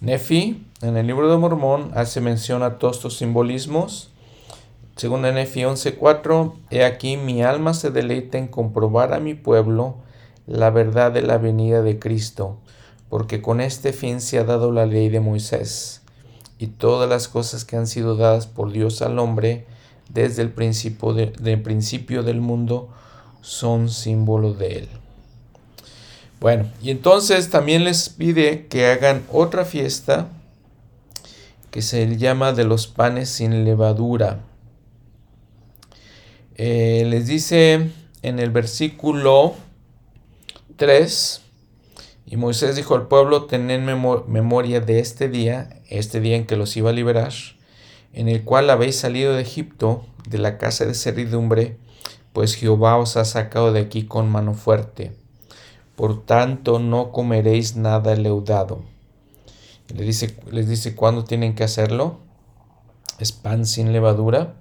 [0.03, 4.09] Nefi, en el libro de Mormón, hace mención a todos estos simbolismos.
[4.97, 9.97] Según Nefi 11:4, he aquí mi alma se deleita en comprobar a mi pueblo
[10.47, 12.57] la verdad de la venida de Cristo,
[13.11, 16.01] porque con este fin se ha dado la ley de Moisés,
[16.59, 19.67] y todas las cosas que han sido dadas por Dios al hombre,
[20.09, 21.15] desde el principio,
[21.63, 22.89] principio del mundo
[23.43, 25.00] son símbolo de él.
[26.41, 30.29] Bueno, y entonces también les pide que hagan otra fiesta
[31.71, 34.41] que se llama de los panes sin levadura.
[36.57, 37.91] Eh, les dice
[38.23, 39.55] en el versículo
[40.77, 41.43] 3,
[42.25, 46.75] y Moisés dijo al pueblo, tened memoria de este día, este día en que los
[46.77, 47.33] iba a liberar,
[48.15, 51.77] en el cual habéis salido de Egipto, de la casa de servidumbre,
[52.33, 55.13] pues Jehová os ha sacado de aquí con mano fuerte.
[56.01, 58.81] Por tanto, no comeréis nada leudado.
[59.95, 62.21] Les dice, les dice cuándo tienen que hacerlo.
[63.19, 64.55] Es pan sin levadura.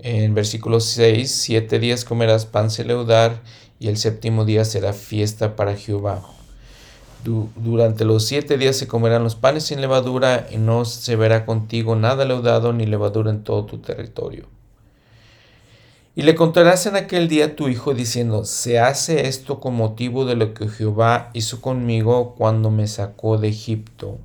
[0.00, 3.40] En versículo 6, siete días comerás pan sin leudar
[3.78, 6.22] y el séptimo día será fiesta para Jehová
[7.24, 11.94] durante los siete días se comerán los panes sin levadura y no se verá contigo
[11.96, 14.46] nada leudado ni levadura en todo tu territorio.
[16.20, 20.26] Y le contarás en aquel día a tu hijo diciendo, se hace esto con motivo
[20.26, 24.18] de lo que Jehová hizo conmigo cuando me sacó de Egipto,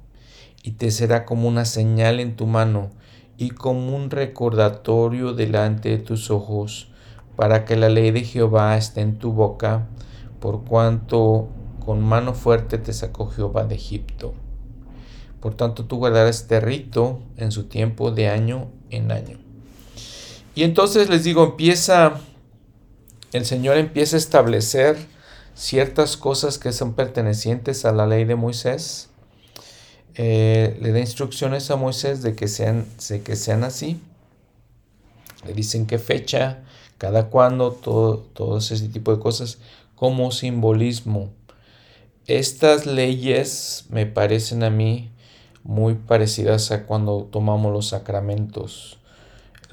[0.62, 2.90] y te será como una señal en tu mano
[3.38, 6.90] y como un recordatorio delante de tus ojos,
[7.38, 9.88] para que la ley de Jehová esté en tu boca,
[10.42, 11.48] por cuanto
[11.86, 14.34] con mano fuerte te sacó Jehová de Egipto.
[15.40, 19.45] Por tanto, tú guardarás este rito en su tiempo de año en año.
[20.56, 22.22] Y entonces les digo, empieza
[23.36, 24.96] el Señor empieza a establecer
[25.56, 29.10] ciertas cosas que son pertenecientes a la ley de Moisés.
[30.16, 34.00] Eh, le da instrucciones a Moisés de que sean, de que sean así.
[35.46, 36.64] Le dicen qué fecha,
[36.98, 39.58] cada cuándo, todo, todo ese tipo de cosas
[39.96, 41.30] como simbolismo.
[42.28, 45.12] Estas leyes me parecen a mí
[45.64, 48.98] muy parecidas a cuando tomamos los sacramentos.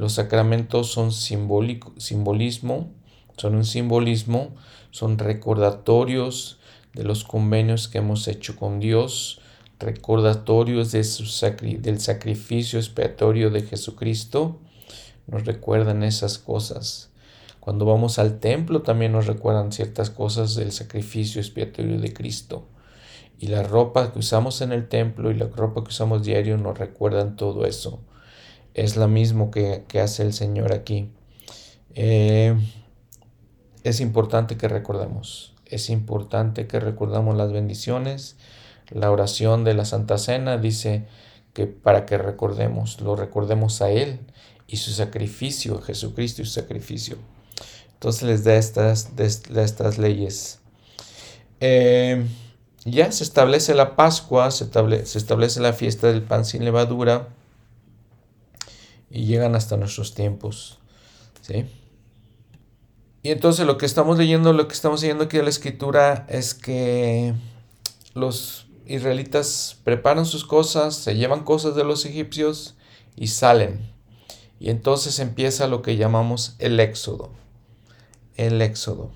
[0.02, 2.90] Los sacramentos son simbólico, simbolismo,
[3.36, 4.52] son un simbolismo,
[4.90, 6.58] son recordatorios
[6.92, 9.40] de los convenios que hemos hecho con Dios,
[9.78, 11.22] recordatorios de su
[11.78, 14.58] del sacrificio expiatorio de Jesucristo,
[15.28, 17.12] nos recuerdan esas cosas.
[17.60, 22.66] Cuando vamos al templo también nos recuerdan ciertas cosas del sacrificio expiatorio de Cristo.
[23.38, 26.76] Y la ropa que usamos en el templo y la ropa que usamos diario nos
[26.76, 28.00] recuerdan todo eso.
[28.74, 31.10] Es lo mismo que, hace el Señor aquí.
[31.94, 32.56] Eh,
[33.84, 35.54] es importante que recordemos.
[35.66, 38.36] Es importante que recordamos las bendiciones.
[38.90, 41.06] La oración de la Santa Cena dice
[41.52, 44.20] que para que recordemos, lo recordemos a Él
[44.66, 47.16] y su sacrificio, Jesucristo y su sacrificio.
[47.94, 50.60] Entonces les da estas, estas leyes.
[51.60, 52.24] Eh,
[52.84, 57.28] ya se establece la Pascua, se establece, la fiesta del pan sin levadura
[59.12, 60.78] y llegan hasta nuestros tiempos.
[61.42, 61.66] ¿sí?
[63.22, 66.54] Y entonces lo que estamos leyendo, lo que estamos leyendo aquí de la escritura es
[66.54, 67.34] que
[68.14, 72.74] los israelitas preparan sus cosas, se llevan cosas de los egipcios
[73.14, 73.92] y salen.
[74.58, 77.30] Y entonces empieza lo que llamamos el éxodo
[78.36, 79.10] el éxodo.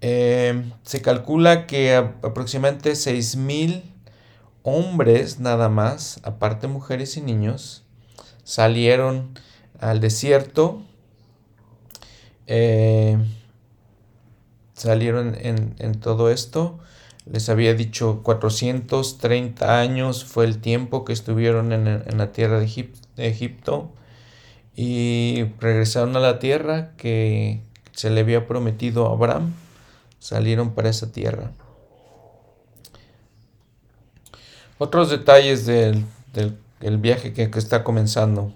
[0.00, 3.82] Eh, se calcula que aproximadamente 6.000
[4.62, 7.84] hombres nada más, aparte mujeres y niños,
[8.44, 9.30] salieron
[9.78, 10.82] al desierto.
[12.46, 13.16] Eh,
[14.74, 16.78] salieron en, todo esto.
[17.30, 23.92] Les había dicho 430 años fue el tiempo que estuvieron en, la tierra de Egipto
[24.74, 27.60] y regresaron a la tierra que,
[28.00, 29.52] se le había prometido a Abraham,
[30.18, 31.50] salieron para esa tierra.
[34.78, 36.06] Otros detalles del,
[36.80, 38.52] viaje que, que, está comenzando.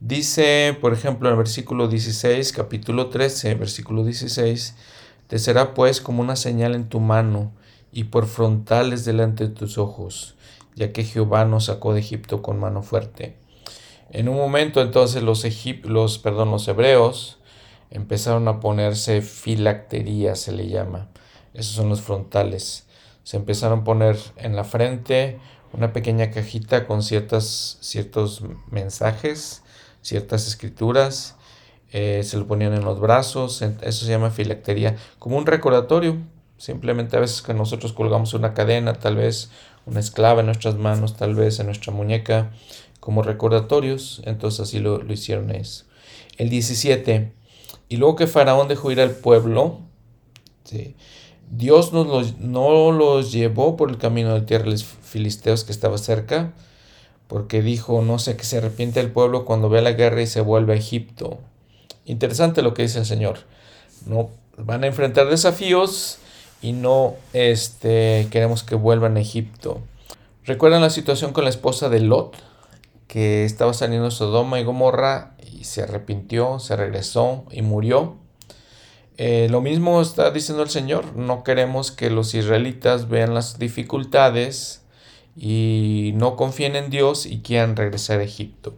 [0.00, 4.76] Dice, por ejemplo, en el versículo 16, capítulo 13, versículo 16,
[5.28, 7.52] te será pues como una señal en tu mano
[7.92, 10.36] y por frontales delante de tus ojos,
[10.74, 13.36] ya que Jehová nos sacó de Egipto con mano fuerte.
[14.10, 15.44] En un momento entonces los,
[15.84, 17.38] los, perdón, los hebreos
[17.90, 21.08] empezaron a ponerse filactería, se le llama.
[21.54, 22.86] Esos son los frontales.
[23.22, 25.38] Se empezaron a poner en la frente
[25.72, 29.62] una pequeña cajita con ciertas, ciertos mensajes,
[30.02, 31.36] ciertas escrituras.
[31.92, 36.18] Eh, se lo ponían en los brazos, eso se llama filactería, como un recordatorio.
[36.58, 39.50] Simplemente a veces que nosotros colgamos una cadena, tal vez
[39.86, 42.50] una esclava en nuestras manos, tal vez en nuestra muñeca,
[43.00, 44.22] como recordatorios.
[44.24, 45.84] Entonces así lo, lo hicieron eso.
[46.36, 47.32] El 17.
[47.88, 49.80] Y luego que Faraón dejó ir al pueblo,
[51.50, 56.52] Dios no los llevó por el camino de tierra de los filisteos que estaba cerca,
[57.26, 60.40] porque dijo, no sé, que se arrepiente el pueblo cuando ve la guerra y se
[60.40, 61.38] vuelve a Egipto.
[62.04, 63.40] Interesante lo que dice el Señor.
[64.06, 66.18] No van a enfrentar desafíos
[66.62, 69.80] y no este, queremos que vuelvan a Egipto.
[70.44, 72.34] ¿Recuerdan la situación con la esposa de Lot?
[73.06, 78.16] Que estaba saliendo de Sodoma y Gomorra y se arrepintió, se regresó y murió.
[79.20, 84.82] Eh, lo mismo está diciendo el Señor, no queremos que los israelitas vean las dificultades
[85.36, 88.76] y no confíen en Dios y quieran regresar a Egipto.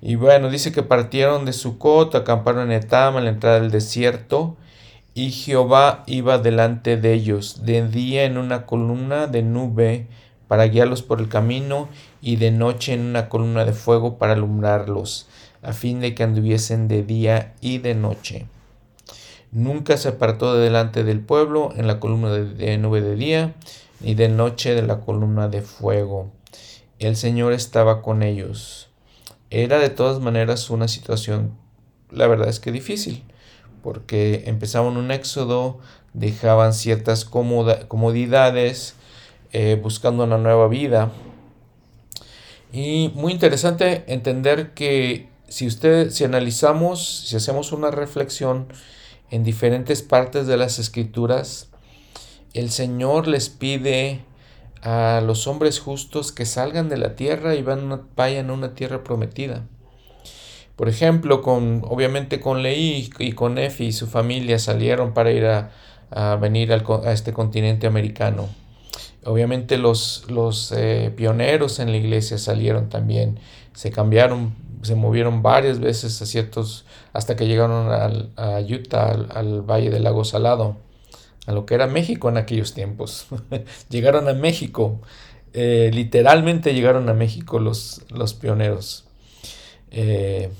[0.00, 4.56] Y bueno, dice que partieron de Sucot, acamparon en Etam, a la entrada del desierto,
[5.12, 10.06] y Jehová iba delante de ellos, de día en una columna de nube
[10.46, 11.88] para guiarlos por el camino,
[12.22, 15.26] y de noche en una columna de fuego para alumbrarlos
[15.62, 18.46] a fin de que anduviesen de día y de noche.
[19.56, 23.54] Nunca se apartó de delante del pueblo en la columna de, nube de día,
[24.00, 26.30] ni de noche de la columna de fuego.
[26.98, 28.90] El Señor estaba con ellos.
[29.48, 31.56] Era de todas maneras una situación,
[32.10, 33.24] la verdad es que difícil,
[33.82, 35.78] porque empezaban un éxodo,
[36.12, 38.94] dejaban ciertas comodidades,
[39.54, 41.12] eh, buscando una nueva vida.
[42.74, 48.66] Y muy interesante entender que si usted, si analizamos, si hacemos una reflexión
[49.30, 51.70] en diferentes partes de las escrituras,
[52.54, 54.24] el Señor les pide
[54.82, 59.02] a los hombres justos que salgan de la tierra y van vayan a una tierra
[59.02, 59.64] prometida.
[60.76, 65.46] Por ejemplo, con, obviamente con Leí y con Efi y su familia salieron para ir
[65.46, 65.70] a,
[66.36, 68.48] venir a este continente americano.
[69.24, 73.40] Obviamente los, los eh, pioneros en la iglesia salieron también,
[73.72, 74.54] se cambiaron,
[74.86, 77.88] se movieron varias veces a ciertos, hasta que llegaron
[78.36, 80.76] a Utah, al, Valle del Lago Salado,
[81.46, 83.26] a lo que era México en aquellos tiempos.
[83.90, 85.00] llegaron a México,
[85.52, 89.04] eh, literalmente llegaron a México los, los pioneros.
[89.90, 90.50] Eh,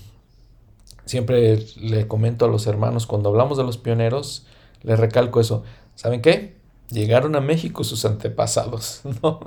[1.05, 4.47] siempre le comento a los hermanos, cuando hablamos de los pioneros,
[4.83, 5.65] les recalco eso.
[5.95, 6.57] ¿Saben qué?
[6.91, 9.41] Llegaron a México sus antepasados, ¿no?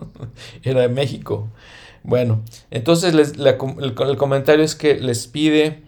[0.64, 1.50] Era de México.
[2.04, 5.84] Bueno, entonces el, comentario es que les pide,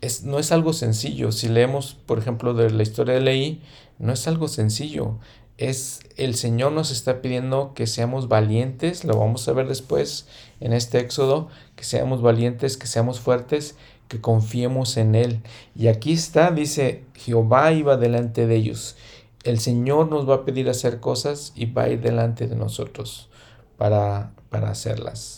[0.00, 1.32] es, no es algo sencillo.
[1.32, 3.62] Si leemos, por ejemplo, de la historia de Leí,
[3.98, 5.18] no es algo sencillo.
[5.56, 10.28] Es el Señor nos está pidiendo que seamos valientes, lo vamos a ver después
[10.60, 13.74] en este éxodo, que seamos valientes, que seamos fuertes,
[14.06, 15.40] que confiemos en Él.
[15.74, 18.96] Y aquí está, dice, Jehová iba delante de ellos
[19.44, 23.28] el Señor nos va a pedir hacer cosas y va a ir delante de nosotros
[23.76, 25.37] para, para hacerlas.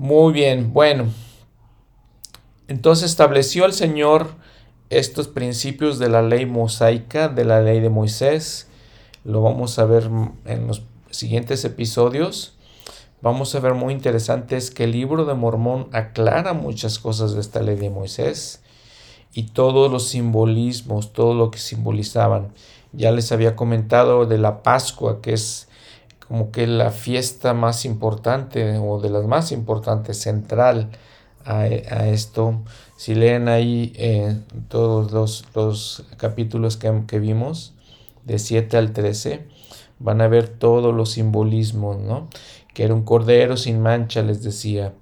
[0.00, 1.08] Muy bien, bueno.
[2.68, 4.28] Entonces estableció el Señor
[4.88, 8.66] estos principios de la ley mosaica, de la ley de Moisés.
[9.24, 10.08] Lo vamos a ver
[10.46, 12.56] en los siguientes episodios.
[13.20, 17.42] Vamos a ver muy interesante es que el libro de Mormón aclara muchas cosas de
[17.42, 18.62] esta ley de Moisés
[19.34, 22.54] y todos los simbolismos, todo lo que simbolizaban.
[22.94, 25.68] Ya les había comentado de la Pascua, que es
[26.30, 30.90] como que la fiesta más importante o de las más importantes, central
[31.44, 32.62] a, esto.
[32.96, 34.36] Si leen ahí eh,
[34.68, 37.74] todos los, capítulos que, vimos,
[38.24, 39.44] de 7 al 13,
[39.98, 42.28] van a ver todos los simbolismos, ¿no?
[42.74, 44.92] Que era un cordero sin mancha, les decía.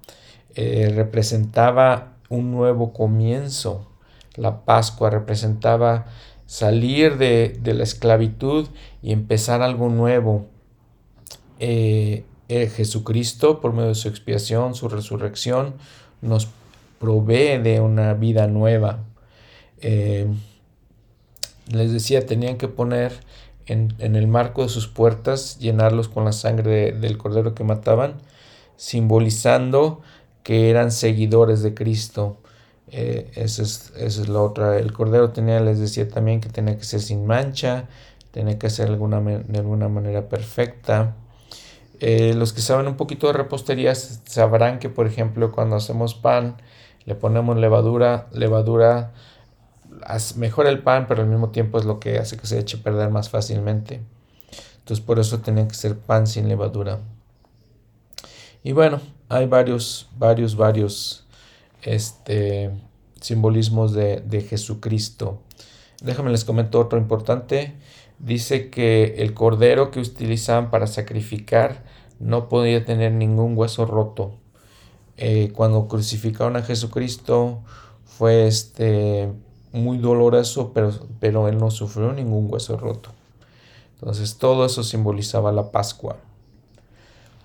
[0.54, 3.86] Eh, representaba un nuevo comienzo.
[4.34, 6.06] La Pascua representaba
[6.46, 8.66] salir de, la esclavitud
[9.02, 10.46] y empezar algo nuevo.
[11.58, 15.74] Eh, eh, Jesucristo, por medio de su expiación, su resurrección,
[16.22, 16.48] nos
[16.98, 19.04] provee de una vida nueva.
[19.80, 20.26] Eh,
[21.70, 23.12] les decía, tenían que poner
[23.66, 28.14] en, el marco de sus puertas, llenarlos con la sangre del cordero que mataban,
[28.76, 30.00] simbolizando
[30.42, 32.38] que eran seguidores de Cristo.
[32.90, 34.78] Esa, es, es, la otra.
[34.78, 37.86] El cordero tenía, les decía también que tenía que ser sin mancha,
[38.30, 41.14] tenía que ser alguna, de alguna manera perfecta.
[42.00, 46.56] Eh, los que saben un poquito de repostería sabrán que, por ejemplo, cuando hacemos pan,
[47.04, 49.12] le ponemos levadura, levadura
[50.36, 52.82] mejora el pan, pero al mismo tiempo es lo que hace que se eche a
[52.82, 54.00] perder más fácilmente.
[54.78, 57.00] Entonces, por eso tenía que ser pan sin levadura.
[58.62, 61.26] Y bueno, hay varios, varios, varios
[61.82, 62.70] este,
[63.20, 65.40] simbolismos de, Jesucristo.
[66.02, 67.74] Déjame les comento otro importante.
[68.18, 71.84] Dice que el cordero que utilizaban para sacrificar
[72.18, 74.34] no podía tener ningún hueso roto.
[75.16, 77.60] Eh, cuando crucificaron a Jesucristo
[78.04, 79.28] fue este,
[79.72, 83.10] muy doloroso, pero, pero él no sufrió ningún hueso roto.
[83.94, 86.16] Entonces todo eso simbolizaba la Pascua.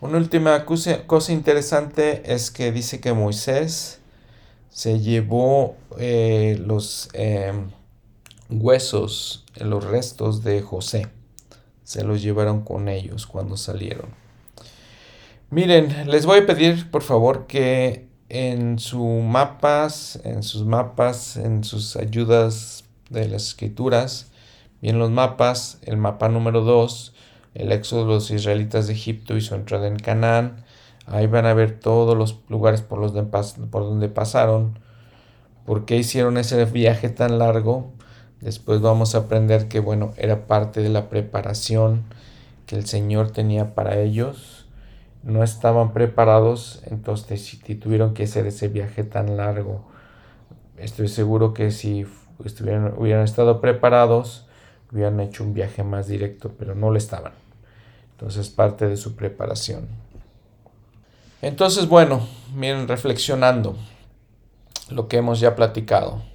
[0.02, 4.00] Una última cosa interesante es que dice que Moisés
[4.70, 7.70] se llevó eh, los em,
[8.62, 11.08] huesos, los restos de José.
[11.84, 14.08] Se los llevaron con ellos cuando salieron.
[15.50, 21.64] Miren, les voy a pedir por favor que en sus mapas, en sus mapas, en
[21.64, 24.32] sus ayudas de las escrituras,
[24.82, 27.14] bien los mapas, el mapa número 2,
[27.54, 30.64] el éxodo de los israelitas de Egipto y su entrada en Canaán,
[31.06, 34.80] Ahí van a ver todos los lugares por, los por donde pasaron,
[35.66, 37.92] por qué hicieron ese viaje tan largo.
[38.44, 42.04] Después vamos a aprender que, bueno, era parte de la preparación
[42.66, 44.66] que el Señor tenía para ellos.
[45.24, 49.86] No estaban preparados, entonces tuvieron que hacer ese viaje tan largo.
[50.78, 52.06] Estoy seguro que si
[52.44, 54.46] estuvieran, hubieran estado preparados,
[54.92, 57.32] hubieran hecho un viaje más directo, pero no lo estaban.
[58.12, 59.88] Entonces parte de su preparación.
[61.42, 63.78] Entonces, bueno, miren, reflexionando
[64.90, 66.33] lo que hemos ya platicado.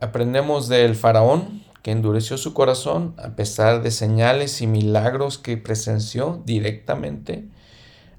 [0.00, 6.40] Aprendemos del faraón que endureció su corazón a pesar de señales y milagros que presenció
[6.46, 7.48] directamente,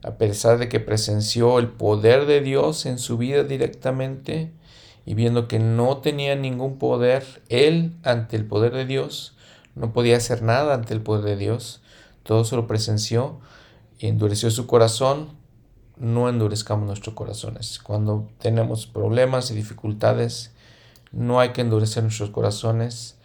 [0.03, 4.51] a pesar de que presenció el poder de Dios en su vida directamente
[5.05, 9.37] y viendo que no tenía ningún poder él ante el poder de Dios,
[9.75, 11.81] no podía hacer nada ante el poder de Dios,
[12.23, 13.39] todo se lo presenció
[13.99, 15.29] y endureció su corazón,
[15.95, 17.79] no endurezcamos nuestros corazones.
[17.79, 20.51] Cuando tenemos problemas y dificultades,
[21.11, 23.15] no hay que endurecer nuestros corazones,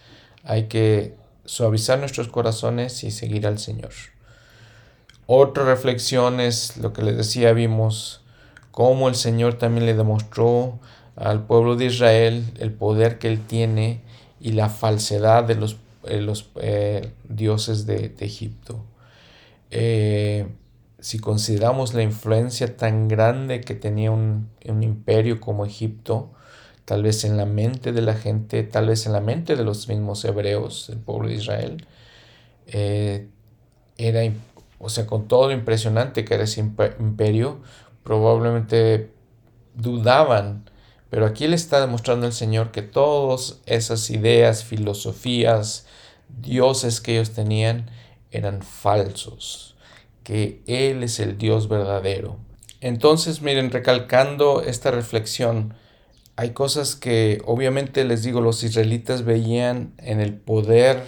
[0.43, 1.15] hay que
[1.45, 3.91] suavizar nuestros corazones y seguir al Señor.
[5.27, 8.23] Otra reflexión es lo que les decía, vimos
[8.71, 10.79] cómo el Señor también le demostró
[11.17, 14.03] al pueblo de Israel el poder que él tiene
[14.41, 18.85] y la falsedad de los, eh, los eh, dioses de, Egipto.
[19.71, 20.47] Eh,
[20.99, 26.31] si consideramos la influencia tan grande que tenía un, un, imperio como Egipto,
[26.85, 29.89] tal vez en la mente de la gente, tal vez en la mente de los
[29.89, 31.87] mismos hebreos, el pueblo de Israel,
[33.97, 34.33] era,
[34.79, 37.61] o sea, con todo lo impresionante que era ese imperio,
[38.03, 39.13] probablemente
[39.75, 40.65] dudaban
[41.15, 45.87] pero aquí le está demostrando el Señor que todas esas ideas, filosofías,
[46.29, 47.89] dioses que ellos tenían
[48.33, 49.77] eran falsos,
[50.25, 52.39] que Él es el Dios verdadero.
[52.81, 55.75] Entonces, miren, recalcando esta reflexión,
[56.37, 61.05] hay cosas que obviamente les digo, los israelitas veían en el poder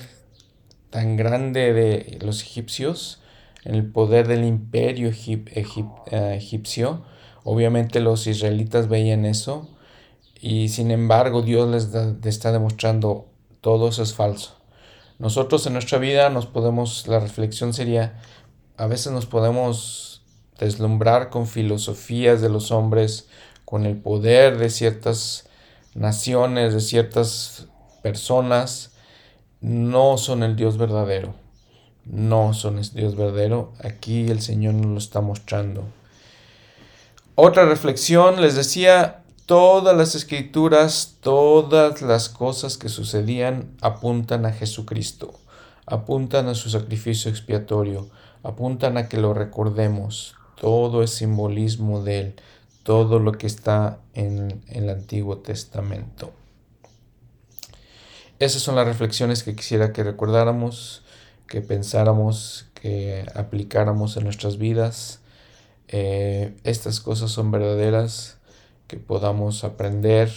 [0.91, 3.21] tan grande de los egipcios,
[3.65, 7.05] en el poder del imperio eh, egipcio.
[7.43, 9.69] Obviamente los israelitas veían eso
[10.41, 13.27] y sin embargo Dios les, está demostrando
[13.61, 14.57] todo eso es falso.
[15.19, 18.21] Nosotros en nuestra vida nos podemos, la reflexión sería,
[18.77, 20.23] a veces nos podemos
[20.59, 23.29] deslumbrar con filosofías de los hombres,
[23.67, 25.47] con el poder de ciertas
[25.95, 27.67] naciones, de ciertas
[28.03, 28.93] personas,
[29.61, 31.35] no son el Dios verdadero.
[32.07, 33.75] No son el Dios verdadero.
[33.85, 35.85] Aquí el Señor nos lo está mostrando.
[37.35, 45.35] Otra reflexión, les decía, Todas las escrituras, todas las cosas que sucedían apuntan a Jesucristo,
[45.87, 48.09] apuntan a su sacrificio expiatorio,
[48.43, 50.35] apuntan a que lo recordemos.
[50.61, 52.35] Todo es simbolismo de Él,
[52.87, 56.31] todo lo que está en, el Antiguo Testamento.
[58.39, 61.03] Esas son las reflexiones que quisiera que recordáramos,
[61.49, 65.19] que pensáramos, que aplicáramos en nuestras vidas.
[65.89, 68.37] Eh, estas cosas son verdaderas
[68.87, 70.31] que podamos aprender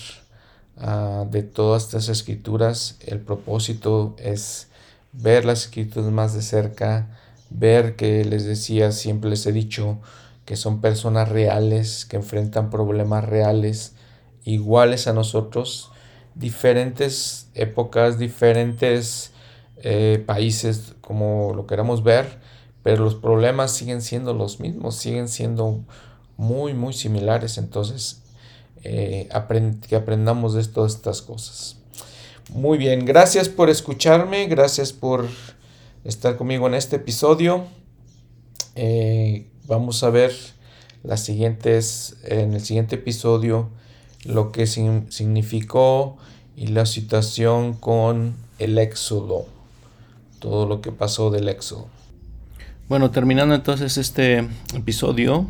[0.77, 2.97] ah, de todas estas escrituras.
[3.05, 4.69] El propósito es
[5.11, 7.15] ver las escrituras más de cerca,
[7.51, 9.99] ver que les decía, siempre les he dicho,
[10.49, 13.93] que son personas reales, que enfrentan problemas reales,
[14.43, 15.91] iguales a nosotros,
[16.33, 19.29] diferentes épocas, diferentes
[19.83, 22.39] eh, países, como lo queramos ver,
[22.81, 25.85] pero los problemas siguen siendo los mismos, siguen siendo
[26.35, 27.59] muy, muy similares.
[27.59, 28.23] Entonces,
[28.83, 29.29] eh,
[29.87, 31.77] que aprendamos de todas estas cosas.
[32.51, 35.27] Muy bien, gracias por escucharme, gracias por
[36.03, 37.67] estar conmigo en este episodio.
[38.73, 40.33] Eh, vamos a ver
[41.03, 43.69] las siguientes, en el siguiente episodio
[44.25, 46.17] lo que significó
[46.57, 49.45] y la situación con el éxodo,
[50.39, 51.87] todo lo que pasó del éxodo.
[52.89, 55.45] Bueno, terminando entonces este episodio,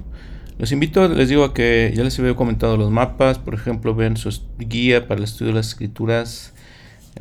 [0.60, 4.18] los invito, les digo a que ya les había comentado los mapas, por ejemplo, ven
[4.18, 6.54] su guía para el estudio de las escrituras,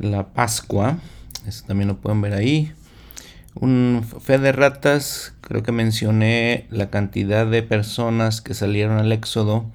[0.01, 0.99] la Pascua,
[1.47, 2.73] eso también lo pueden ver ahí.
[3.61, 9.67] Un fe de ratas, creo que mencioné la cantidad de personas que salieron al éxodo,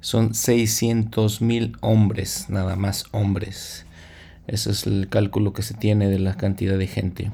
[0.00, 3.84] son 600 mil hombres, nada más hombres.
[4.46, 7.32] Ese es el cálculo que se tiene de la cantidad de gente.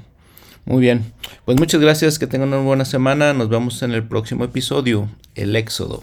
[0.64, 1.12] Muy bien,
[1.44, 5.56] pues muchas gracias, que tengan una buena semana, nos vemos en el próximo episodio, el
[5.56, 6.02] Éxodo.